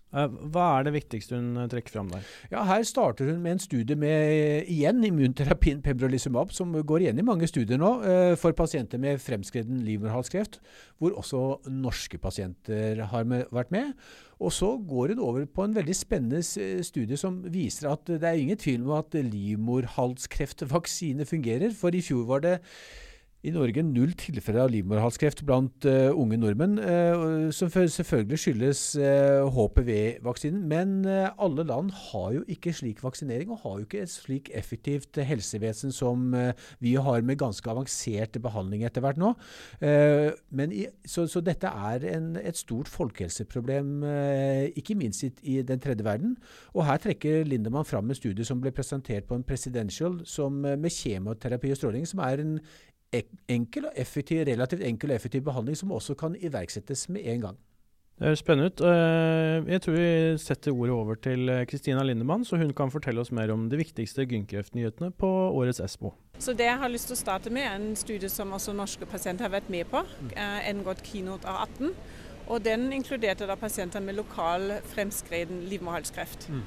[0.09, 2.23] Eh, hva er det viktigste hun eh, trekker fram der?
[2.53, 7.27] Ja, Her starter hun med en studie med igjen immunterapien pembrolizumab, som går igjen i
[7.27, 10.55] mange studier nå, eh, for pasienter med fremskreden livmorhalskreft,
[10.99, 13.93] hvor også norske pasienter har vært med.
[14.39, 16.41] Og så går hun over på en veldig spennende
[16.87, 21.75] studie som viser at det er ingen tvil om at livmorhalskreftvaksine fungerer.
[21.75, 22.63] For i fjor var det
[23.47, 29.05] i Norge null tilfeller av livmorhalskreft blant uh, unge nordmenn, uh, som selvfølgelig skyldes uh,
[29.09, 30.65] eh, HPV-vaksinen.
[30.69, 35.21] Men alle land har jo ikke slik vaksinering, og har jo ikke et slik effektivt
[35.23, 36.33] helsevesen som
[36.83, 39.33] vi har med ganske avansert behandling etter hvert nå.
[39.83, 44.03] I, så, så, dette er en, et stort folkehelseproblem,
[44.79, 46.37] ikke minst i, i, den tredje verden.
[46.75, 50.93] Og her trekker Lindemann fram en studie som ble presentert på en presidential som, med
[50.93, 52.59] kjemoterapi og stråling, som er en
[53.49, 57.59] enkel og effektiv, relativt enkel og effektiv behandling som også kan iverksettes med en gang.
[58.19, 58.81] Det høres spennende ut.
[58.83, 63.31] Eh, jeg tror vi setter ordet over til Kristina Lindemann, så hun kan fortelle oss
[63.31, 66.11] mer om de viktigste gynkreftnyhetene på årets ESPO.
[66.39, 69.07] Så Det jeg har lyst til å starte med, er en studie som også norske
[69.07, 70.03] pasienter har vært med på.
[70.03, 70.81] Mm.
[70.81, 71.95] NGOT Keynote A18.
[72.49, 76.49] Og Den inkluderte da pasienter med lokal fremskreden livmorhalskreft.
[76.49, 76.63] Mm.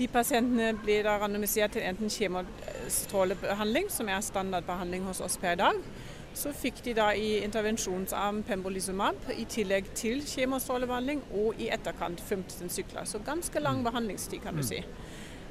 [0.00, 5.76] De pasientene blir da randomisert til enten kjemostrålebehandling, som er standardbehandling hos oss per dag.
[6.32, 12.72] Så fikk de da i intervensjonsarm pembrolizumab i tillegg til kjemostrålebehandling, og i etterkant 15
[12.72, 13.04] sykler.
[13.04, 13.84] Så ganske lang mm.
[13.90, 14.68] behandlingstid, kan du mm.
[14.70, 14.80] si.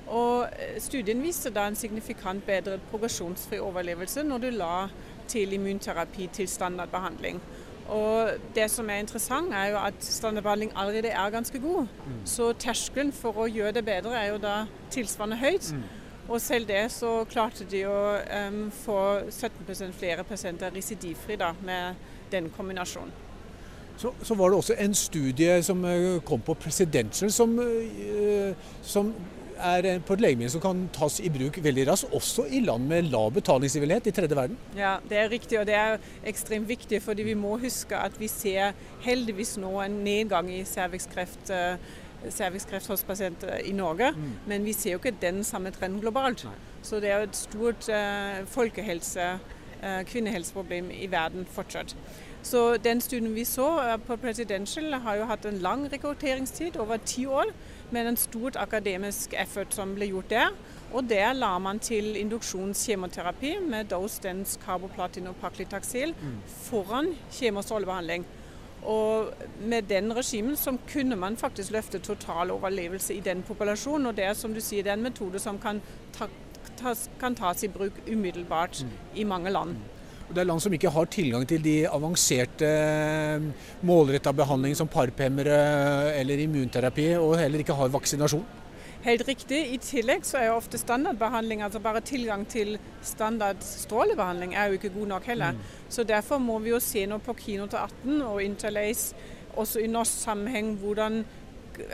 [0.07, 4.87] Og eh, Studien viste da en signifikant bedre progresjonsfri overlevelse når du la
[5.29, 7.37] til immunterapi til standardbehandling.
[7.89, 11.87] Og Det som er interessant, er jo at standardbehandling allerede er ganske god.
[12.05, 12.19] Mm.
[12.25, 15.71] Så terskelen for å gjøre det bedre er jo da tilsvarende høyt.
[15.73, 15.87] Mm.
[16.29, 18.01] Og selv det så klarte de å
[18.49, 18.99] um, få
[19.29, 21.97] 17% flere pasienter residivfri da, med
[22.31, 23.11] den kombinasjonen.
[23.97, 29.09] Så, så, var det også en studie som eh, kom på Presidential, som, uh, som
[29.59, 33.09] er på et legemiddel som kan tas i bruk veldig raskt, også i land med
[33.11, 34.57] lav betalingsivillighet i tredje verden.
[34.77, 37.01] Ja, det er riktig, og det er ekstremt viktig.
[37.01, 41.51] fordi vi må huske at vi ser heldigvis nå en nedgang i cervixkreft.
[42.29, 44.31] Cervixkreft hos pasienter i Norge, mm.
[44.47, 46.43] men vi ser jo ikke den samme trenden globalt.
[46.43, 46.55] Nei.
[46.83, 49.39] Så det er jo et stort uh, folkehelse,
[49.83, 51.95] uh, kvinnehelseproblem i verden fortsatt.
[52.43, 57.25] Så den studien vi så på Presidential, har jo hatt en lang rekrutteringstid, over ti
[57.25, 57.51] år
[57.91, 60.53] med en stort akademisk effort som ble gjort der.
[60.93, 66.37] Og der la man til induksjonskjemoterapi med dose dense carboplatin og paklitaxil mm.
[66.47, 68.25] foran kjemostrålebehandling.
[68.85, 74.05] Og med den regimen så kunne man faktisk løfte total overlevelse i den populasjonen.
[74.05, 75.81] Og det er som du sier, det er en metode som kan,
[76.15, 76.29] ta,
[76.77, 78.91] tas, kan tas i bruk umiddelbart mm.
[79.15, 79.75] i mange land.
[80.29, 80.35] Mm.
[80.35, 83.49] Det er land som ikke har tilgang til de avanserte eh,
[83.81, 85.59] målretta behandling som parphemmere
[86.19, 88.45] eller immunterapi, og heller ikke har vaksinasjon.
[88.99, 89.59] Helt riktig.
[89.73, 94.79] I tillegg så er jo ofte standardbehandling, altså bare tilgang til standard strålebehandling, er jo
[94.79, 95.51] ikke god nok heller.
[95.51, 95.75] Mm.
[95.89, 99.15] Så derfor må vi jo se nå på Kino til 18 og Interlace,
[99.55, 101.23] også i norsk sammenheng, hvordan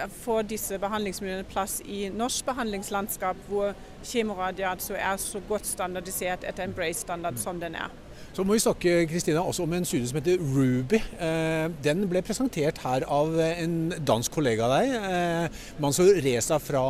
[0.09, 7.37] får disse behandlingsmiljøene plass i norsk behandlingslandskap, hvor kjemoradiat er så godt standardisert etter Embrace-standard
[7.37, 7.93] som den er.
[8.35, 10.97] Så må vi snakke Kristina, også om en studie som heter Ruby.
[11.23, 16.81] Eh, den ble presentert her av en dansk kollega av deg, eh, Mansour Reza fra,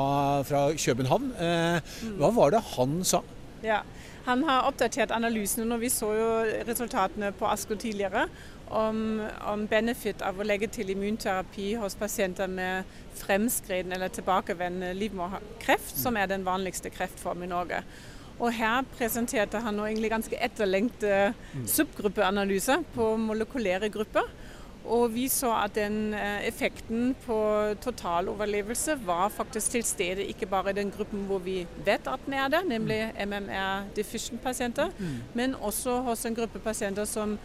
[0.41, 1.27] fra København.
[1.37, 3.21] Eh, hva var det han sa?
[3.61, 3.83] Ja,
[4.25, 5.67] Han har oppdatert analysene.
[5.69, 6.29] når Vi så jo
[6.65, 8.27] resultatene på ASKO tidligere
[8.71, 15.93] om, om benefit av å legge til immunterapi hos pasienter med fremskreden eller tilbakevendende livmorkreft,
[15.97, 17.83] som er den vanligste kreftformen i Norge.
[18.39, 21.11] Og her presenterte han nå egentlig ganske etterlengte
[21.63, 24.27] subgruppeanalyser subgruppeanalyse på molekylære grupper.
[24.85, 27.37] Og vi så at den eh, effekten på
[27.81, 32.33] totaloverlevelse var faktisk til stede ikke bare i den gruppen hvor vi vet at den
[32.33, 35.15] er det, nemlig MMR deficient pasienter, mm.
[35.33, 37.39] men også hos en gruppe pasienter som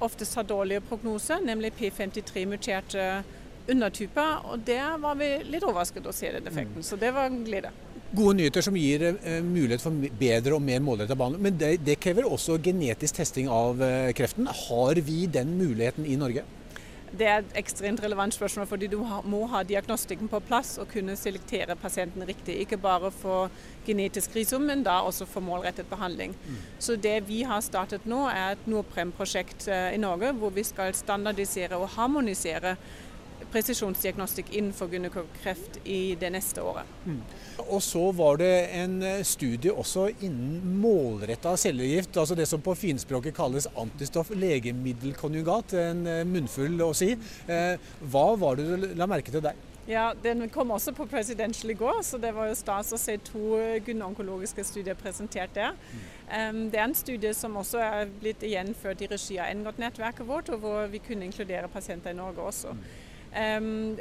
[0.00, 3.22] oftest har dårlige prognoser, nemlig P53-muterte
[3.70, 4.44] undertyper.
[4.44, 6.88] Og der var vi litt overrasket å se den effekten, mm.
[6.90, 7.72] så det var en glede
[8.14, 11.42] gode nyheter som gir eh, mulighet for bedre og mer målrettet behandling.
[11.48, 14.46] Men det, det, krever også genetisk testing av eh, kreften.
[14.46, 16.46] Har vi den muligheten i Norge?
[17.16, 18.96] Det er et ekstremt relevant spørsmål, fordi du
[19.30, 22.58] må ha diagnostikken på plass og kunne selektere pasienten riktig.
[22.60, 23.52] Ikke bare for
[23.86, 26.34] genetisk risum, men da også for målrettet behandling.
[26.34, 26.58] Mm.
[26.82, 30.94] Så det vi har startet nå, er et Norprem-prosjekt eh, i Norge, hvor vi skal
[30.98, 32.76] standardisere og harmonisere
[33.52, 36.88] presisjonsdiagnostikk innenfor gynekologkreft i det neste året.
[37.04, 37.20] Mm.
[37.66, 42.74] Og så var det en eh, studie også innen målretta cellegift, altså det som på
[42.78, 45.76] finspråket kalles antistoff legemiddelkonjugat.
[45.86, 47.14] En eh, munnfull å si.
[47.46, 49.56] Eh, hva var det du la merke til der?
[49.86, 53.14] Ja, Den kom også på Presidential i går, så det var jo stas å se
[53.22, 55.76] to gyneonkologiske studier presentert der.
[56.26, 60.50] Um, det er en studie som også er blitt gjenført i regi av NGOT-nettverket vårt,
[60.50, 62.74] og hvor vi kunne inkludere pasienter i Norge også.
[62.74, 62.82] Um,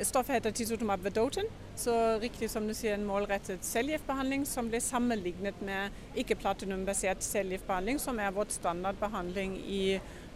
[0.07, 5.59] stoffet heter tisotumab vedotin, så riktig som du sier, en målrettet cellegiftbehandling som blir sammenlignet
[5.65, 9.81] med ikke-platinumbasert cellegiftbehandling, som er vårt standardbehandling i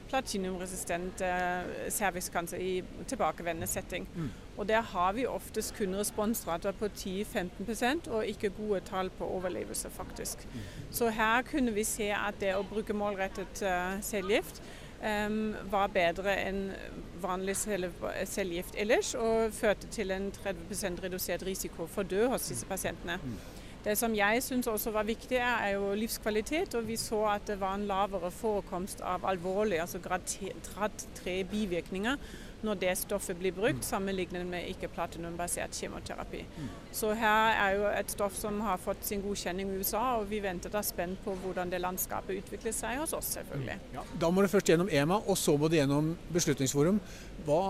[0.10, 4.08] platinumresistent uh, cervixkancer i tilbakevendende setting.
[4.16, 4.30] Mm.
[4.58, 9.90] Og Der har vi oftest kun responsrater på 10-15% og ikke gode tall på overlevelse,
[9.90, 10.48] faktisk.
[10.54, 10.60] Mm.
[10.92, 14.64] Så her kunne vi se at det å bruke målrettet uh, cellegift
[15.72, 16.66] var bedre enn
[17.22, 23.20] vanlig cellegift ellers, og førte til en 30% redusert risiko for død hos disse pasientene.
[23.24, 23.40] Mm.
[23.84, 26.76] Det som jeg syns også var viktig, er jo livskvalitet.
[26.76, 30.28] Og vi så at det var en lavere forekomst av alvorlige, altså grad
[31.24, 32.18] 3 bivirkninger
[32.66, 36.42] når det stoffet blir brukt, sammenlignet med ikke-platinumbasert kjemoterapi.
[36.96, 40.42] Så her er jo et stoff som har fått sin godkjenning i USA, og vi
[40.44, 43.80] venter da spent på hvordan det landskapet utvikler seg hos oss, selvfølgelig.
[43.96, 47.00] Ja, da må det først gjennom EMA, og så må det gjennom Beslutningsforum.
[47.48, 47.64] Hva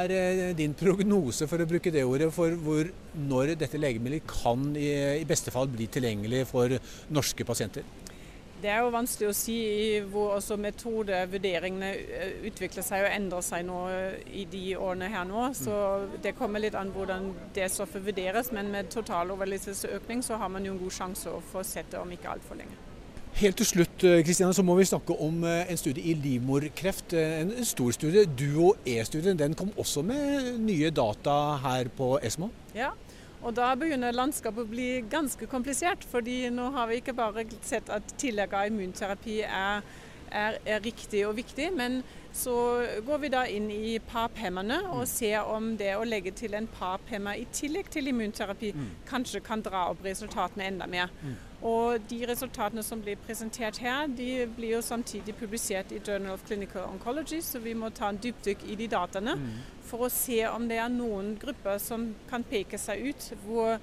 [0.00, 4.72] er eh, din prognose, for å bruke det ordet, for hvor, når dette legemiddelet kan
[4.76, 4.90] i,
[5.22, 6.76] i beste fall bli tilgjengelig for
[7.14, 7.86] norske pasienter?
[8.64, 9.54] Det er jo vanskelig å si
[10.08, 15.26] hvor også metodevurderingene eh, utvikler seg og endrer seg nå eh, i de årene her
[15.28, 15.42] nå.
[15.58, 15.74] Så
[16.24, 18.48] det kommer litt an hvordan det stoffet vurderes.
[18.56, 22.16] Men med totaloverlevelsesøkning så har man jo en god sjanse å få sett det om
[22.16, 22.80] ikke altfor lenge.
[23.34, 27.12] Helt til slutt Kristiane, eh, så må vi snakke om en studie i livmorkreft.
[27.20, 28.24] En stor studie.
[28.24, 32.48] Duo-E-studien den kom også med nye data her på ESMO?
[32.72, 32.94] Ja,
[33.44, 36.04] og da begynner landskapet å bli ganske komplisert.
[36.10, 39.82] fordi nå har vi ikke bare sett at tillegg av immunterapi er,
[40.30, 42.02] er, er riktig og viktig, men
[42.34, 42.54] så
[43.06, 45.10] går vi da inn i PAP-hemmerne og mm.
[45.12, 48.88] ser om det å legge til en PAP-hemmer i tillegg til immunterapi mm.
[49.06, 51.12] kanskje kan dra opp resultatene enda mer.
[51.64, 56.44] Og de resultatene som blir presentert her, de blir jo samtidig publisert i Journal of
[56.44, 59.46] Clinical Oncology, så vi må ta en dypdykk i de dataene mm.
[59.88, 63.78] for å se om det er noen grupper som kan peke seg ut hvor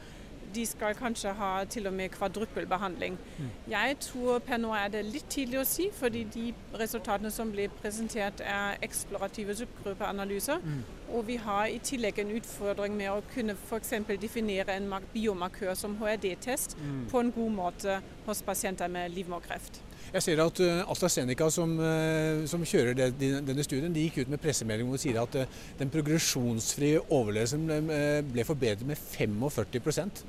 [0.56, 3.18] de skal kanskje ha til og med kvadruppelbehandling.
[3.38, 3.49] Mm.
[3.72, 6.45] Jeg tror per nå er det litt tidlig å si, fordi de
[6.80, 10.64] resultatene som blir presentert er eksplorative subgruppeanalyser.
[10.64, 10.82] Mm.
[11.12, 13.93] Og vi har i tillegg en utfordring med å kunne f.eks.
[14.22, 17.06] definere en biomarkør som HRD-test mm.
[17.12, 19.82] på en god måte hos pasienter med livmorkreft.
[20.12, 23.14] Jeg ser at uh, AstraZeneca, som, uh, som kjører det,
[23.47, 27.64] denne studien, de gikk ut med pressemelding hvor de sier at uh, den progresjonsfrie overlevelsen
[27.70, 30.24] ble, ble forbedret med 45%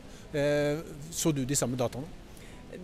[1.12, 2.06] Så du de samme dataene?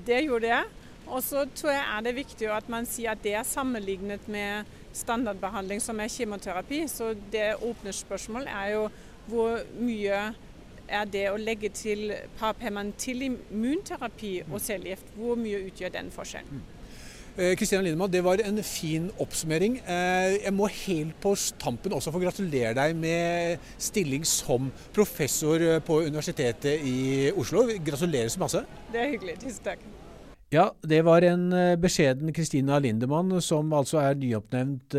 [0.04, 0.64] Det gjorde jeg.
[1.06, 4.68] Og så tror jeg er det viktig at man sier at det er sammenlignet med
[4.92, 6.82] standardbehandling som er kjemoterapi.
[6.90, 8.82] Så det åpne spørsmål er jo
[9.30, 10.18] hvor mye
[10.88, 16.66] er det å legge til parapemman til immunterapi og cellegift, hvor mye utgjør den forskjellen?
[17.38, 19.78] Kristian eh, Lindemann, det var en fin oppsummering.
[19.86, 26.00] Eh, jeg må helt på tampen også få gratulere deg med stilling som professor på
[26.08, 27.62] Universitetet i Oslo.
[27.86, 28.64] Gratulerer så masse.
[28.90, 29.38] Det er hyggelig.
[29.44, 29.86] Tusen takk.
[30.50, 34.98] Ja, det var en eh, beskjeden Kristina Lindemann, som altså er nyoppnevnt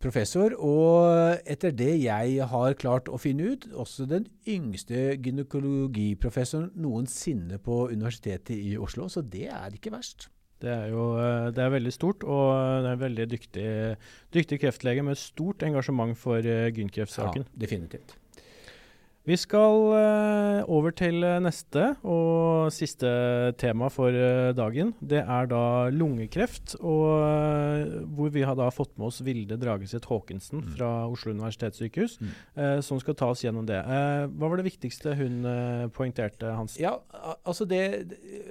[0.00, 0.56] professor.
[0.56, 7.88] Og etter det jeg har klart å finne ut, også den yngste gynekologiprofessoren noensinne på
[7.92, 9.12] Universitetet i Oslo.
[9.12, 10.30] Så det er ikke verst.
[10.60, 12.50] Det er jo eh, det er veldig stort, og
[12.84, 13.68] det er en veldig dyktig,
[14.36, 17.46] dyktig kreftlege med stort engasjement for uh, gynkreftsaken.
[17.48, 18.19] Ja, definitivt.
[19.28, 23.10] Vi skal uh, over til uh, neste og siste
[23.60, 24.94] tema for uh, dagen.
[24.96, 30.62] Det er da lungekreft, og hvor vi har da fått med oss Vilde Drageseth Haakensen
[30.62, 30.70] mm.
[30.72, 32.32] fra Oslo universitetssykehus, mm.
[32.84, 33.78] som skal ta oss gjennom det.
[33.80, 35.44] hva var det viktigste hun
[35.94, 36.76] poengterte, Hans?
[36.80, 36.96] Ja,
[37.44, 37.80] altså det,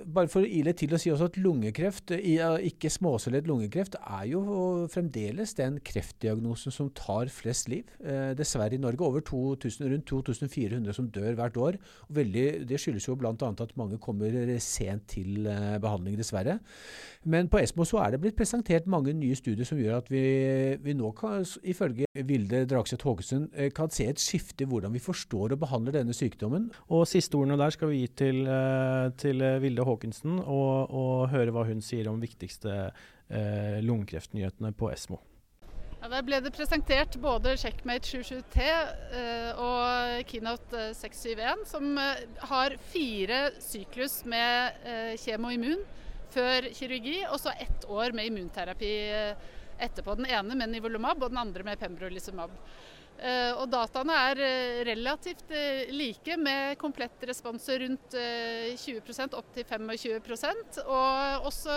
[0.05, 4.43] Bare for å ile til å si også at lungekreft, ikke småcellet lungekreft, er jo
[4.91, 7.89] fremdeles den kreftdiagnosen som tar flest liv.
[8.37, 11.79] dessverre i Norge over 2000, rundt 2400 400 som dør hvert år.
[12.19, 13.33] Veldig, det skyldes jo bl.a.
[13.33, 15.47] at mange kommer sent til
[15.81, 16.59] behandling, dessverre.
[17.29, 20.23] Men på Esmo så er det blitt presentert mange nye studier som gjør at vi,
[20.83, 25.55] vi nå kan, ifølge Vilde Dragseth Haagesund, kan se et skifte i hvordan vi forstår
[25.55, 26.69] og behandler denne sykdommen.
[26.87, 28.43] Og siste ordene der skal vi gi til,
[29.19, 32.75] til Vilde Hågensen, og, og, høre hva hun sier om viktigste
[33.29, 35.19] eh, lungekreftnyhetene på Esmo.
[35.99, 42.21] Ja, der ble det presentert både Checkmate 77T eh, og Keynote 671, eh, som eh,
[42.47, 44.77] har fire syklus med
[45.19, 45.81] kjemoimmun
[46.31, 48.93] før kirurgi, og så ett år med immunterapi
[49.81, 50.15] etterpå.
[50.21, 52.53] Den ene med nivolumab og den andre med pembrolizumab.
[53.59, 54.39] Og dataene er
[54.87, 55.49] relativt
[55.91, 61.75] like, med komplett responser rundt 20% opp til 25% og også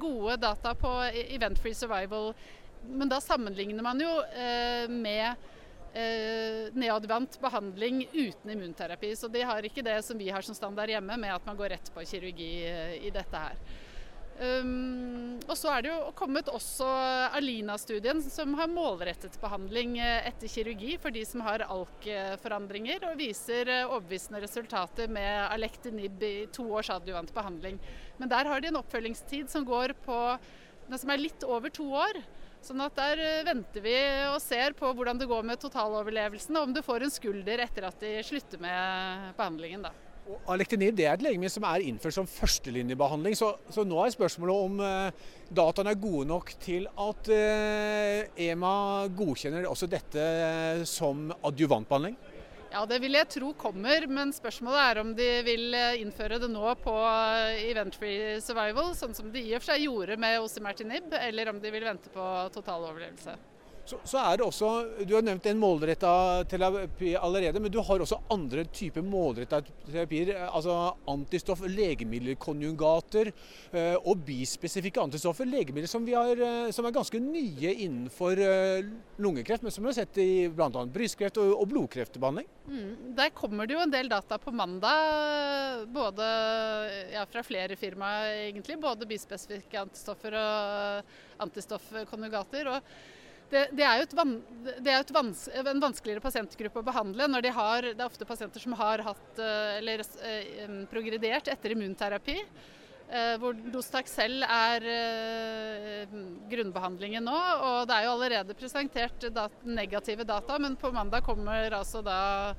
[0.00, 2.30] gode data på e-, event-free survival
[2.88, 5.34] men da sammenligner man jo eh, med
[5.94, 9.14] eh, neadvant behandling uten immunterapi.
[9.16, 11.76] Så de har ikke det som vi har som standard hjemme, med at man går
[11.76, 13.62] rett på kirurgi eh, i dette her.
[14.40, 16.86] Um, og så er det jo kommet også
[17.36, 23.68] Alina-studien, som har målrettet behandling eh, etter kirurgi for de som har ALK-forandringer, og viser
[23.82, 27.76] overbevisende resultater med Alektinib i to års adjuvant behandling.
[28.16, 30.20] Men der har de en oppfølgingstid som går på
[30.98, 32.16] som er litt over to år.
[32.64, 33.96] Sånn at Der eh, venter vi
[34.28, 37.88] og ser på hvordan det går med totaloverlevelsen, og om du får en skulder etter
[37.88, 39.88] at de slutter med behandlingen.
[39.88, 39.94] da.
[40.52, 43.34] Alektinib det er et legemiddel som er innført som førstelinjebehandling.
[43.38, 48.74] Så, så nå er spørsmålet om eh, dataene er gode nok til at eh, EMA
[49.16, 50.26] godkjenner også dette
[50.88, 52.18] som adjuvantbehandling?
[52.70, 56.50] Ja, Det vil jeg tro kommer, men spørsmålet er om de vil eh, innføre det
[56.52, 61.10] nå på eh, event-free survival, sånn som de i og for seg gjorde med osimertinib,
[61.18, 63.34] eller om de vil vente på totaloverlevelse.
[63.84, 64.70] Så, så, er det også,
[65.08, 66.10] Du har nevnt en målretta
[66.50, 70.34] terapi allerede, men du har også andre typer målretta terapier.
[70.46, 70.76] altså
[71.10, 75.48] Antistoff, legemiddelkonjugater eh, og bispesifikke antistoffer.
[75.48, 80.00] Legemidler som, har, eh, som, er ganske nye innenfor eh, lungekreft, men som vi har
[80.02, 80.70] sett i bl.a.
[80.94, 82.48] brystkreft og, og blodkreftbehandling.
[82.70, 86.26] Mm, der kommer det jo en del data på mandag, både
[87.14, 88.78] ja, fra flere firmaer egentlig.
[88.80, 92.76] Både bispesifikke antistoffer og antistoffkonjugater.
[92.76, 93.18] og
[93.50, 94.34] det, det, er jo van,
[94.78, 97.26] det er vans, en vanskeligere pasientgruppe å behandle.
[97.28, 101.74] når de har, Det er ofte pasienter som har hatt, eh, eller eh, progredert etter
[101.74, 102.36] immunterapi.
[103.10, 104.86] Eh, hvor Dostaxel er
[106.50, 107.38] grunnbehandlingen nå.
[107.66, 109.26] og Det er jo allerede presentert
[109.64, 112.54] negative data, men på mandag kommer altså da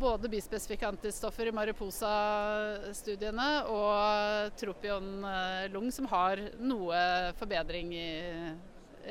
[0.00, 5.26] både bispesifikke antistoffer i Mariposa-studiene og Tropion
[5.74, 8.08] Lung, som har noe forbedring i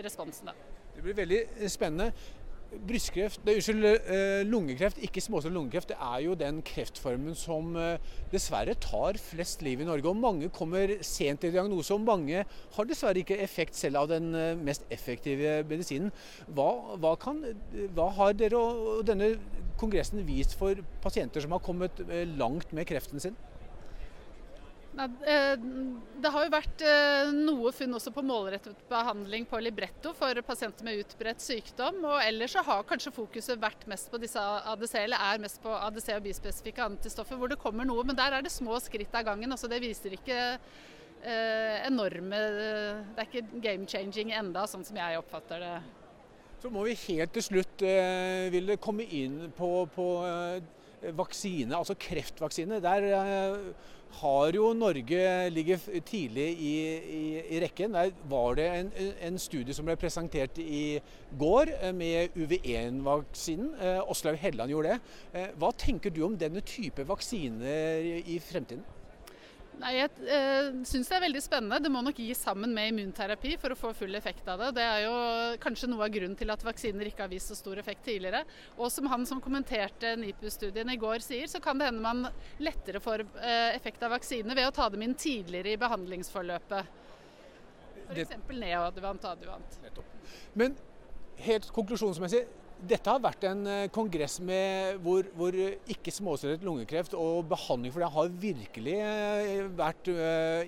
[0.01, 0.45] responsen.
[0.49, 0.68] da.
[0.99, 2.11] Det blir veldig eh, spennende.
[2.87, 8.09] Brystkreft, det, unnskyld, eh, lungekreft, ikke småsett lungekreft, det er jo den kreftformen som eh,
[8.33, 10.03] dessverre tar flest liv i Norge.
[10.11, 14.27] og Mange kommer sent til diagnose, og mange har dessverre ikke effekt selv av den
[14.67, 16.11] mest effektive medisinen.
[16.51, 16.67] Hva,
[16.99, 17.39] hva, kan,
[17.95, 19.37] hva har dere og denne
[19.79, 22.03] kongressen vist for pasienter som har kommet
[22.35, 23.39] langt med kreften sin?
[24.97, 25.55] Eh,
[26.19, 30.87] det har jo vært eh, noe funn også på målrettet behandling på libretto for pasienter
[30.87, 32.01] med utbredt sykdom.
[32.09, 35.71] og Ellers så har kanskje fokuset vært mest på disse ADC, eller er mest på
[35.75, 38.03] ADC og bispesifikke antistoffer, hvor det kommer noe.
[38.07, 39.51] Men der er det små skritt av gangen.
[39.51, 42.41] altså Det viser ikke eh, enorme
[43.13, 45.77] Det er ikke game changing enda, sånn som jeg oppfatter det.
[46.59, 50.09] Så må vi helt til slutt eh, ville komme inn på, på
[51.15, 52.81] vaksine, altså kreftvaksine.
[52.83, 53.57] Der eh,
[54.19, 57.23] har jo Norge ligget tidlig i, i,
[57.55, 57.93] i, rekken.
[57.93, 58.91] Der var det en,
[59.21, 60.99] en, studie som ble presentert i
[61.39, 63.73] går eh, med UV1-vaksinen.
[63.79, 64.99] Eh, Åslaug Helland gjorde det.
[65.33, 68.83] Eh, hva tenker du om denne type vaksiner i fremtiden?
[69.79, 71.79] Nei, Jeg eh, syns det er veldig spennende.
[71.83, 74.73] Det må nok gis sammen med immunterapi for å få full effekt av det.
[74.75, 75.13] Det er jo
[75.63, 78.43] kanskje noe av grunnen til at vaksiner ikke har vist så stor effekt tidligere.
[78.75, 82.27] Og som han som kommenterte NIPU-studien i går sier, så kan det hende man
[82.59, 86.95] lettere får eh, effekt av vaksiner ved å ta dem inn tidligere i behandlingsforløpet.
[88.09, 88.35] F.eks.
[88.49, 89.81] neoadjuvant og adjuvant.
[90.59, 90.75] Men
[91.39, 92.43] helt konklusjonsmessig,
[92.87, 98.03] dette har vært en eh, kongress med hvor, hvor ikke småcellet lungekreft og behandling for
[98.03, 100.11] det har virkelig eh, vært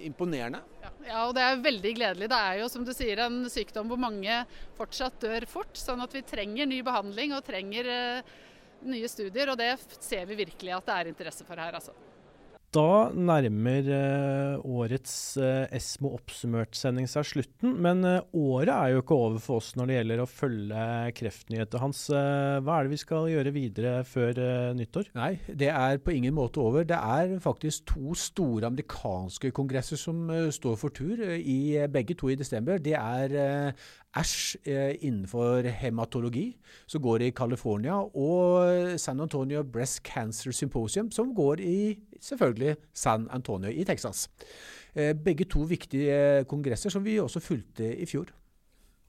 [0.04, 0.62] imponerende.
[0.82, 2.30] Ja, ja, og det er veldig gledelig.
[2.34, 4.42] Det er jo som du sier en sykdom hvor mange
[4.80, 5.74] fortsatt dør fort.
[5.78, 7.90] Sånn at vi trenger ny behandling og trenger
[8.82, 9.54] nye studier.
[9.54, 11.96] Og det ser vi virkelig at det er interesse for her, altså.
[12.72, 17.74] Da nærmer uh, årets uh, Esmo oppsummert-sending seg slutten.
[17.84, 20.86] Men uh, året er jo ikke over for oss når det gjelder å følge
[21.20, 21.84] kreftnyheter.
[21.84, 24.40] Hans, hva er det vi skal gjøre videre før
[24.78, 25.12] nyttår?
[25.20, 26.88] Nei, det er på ingen måte over.
[26.88, 32.40] Det er faktisk to store amerikanske kongresser som står for tur, i begge to i
[32.40, 32.80] desember.
[32.80, 33.36] Det er
[34.20, 36.50] ASH innenfor hematologi,
[36.88, 43.28] som går i California, og San Antonio Breast Cancer Symposium, som går i selvfølgelig San
[43.32, 44.28] Antonio i Texas.
[44.96, 48.32] Eh, begge to viktige kongresser som vi også fulgte i fjor.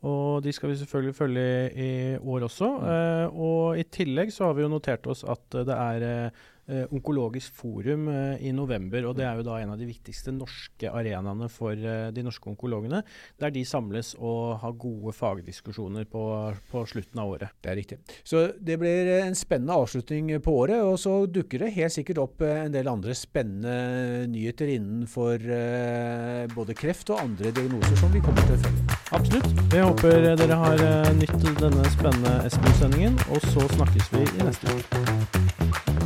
[0.03, 1.44] Og de skal vi selvfølgelig følge
[1.78, 2.68] i år også.
[2.78, 2.86] Mm.
[2.90, 6.40] Eh, og i tillegg så har vi jo notert oss at det er eh, eh,
[6.92, 9.06] Onkologisk forum eh, i november.
[9.08, 12.48] og Det er jo da en av de viktigste norske arenaene for eh, de norske
[12.50, 13.02] onkologene.
[13.40, 16.24] Der de samles og har gode fagdiskusjoner på,
[16.70, 17.54] på, slutten av året.
[17.62, 17.98] Det er riktig.
[18.24, 20.82] Så det blir en spennende avslutning på året.
[20.82, 26.44] Og så dukker det helt sikkert opp eh, en del andre spennende nyheter innenfor eh,
[26.54, 29.00] både kreft og andre diagnoser som vi kommer til å følge.
[29.12, 29.50] Absolutt.
[29.72, 30.86] Jeg håper dere har
[31.18, 33.18] nytt denne spennende Espen-sendingen.
[33.30, 36.01] og så snakkes vi i neste uke.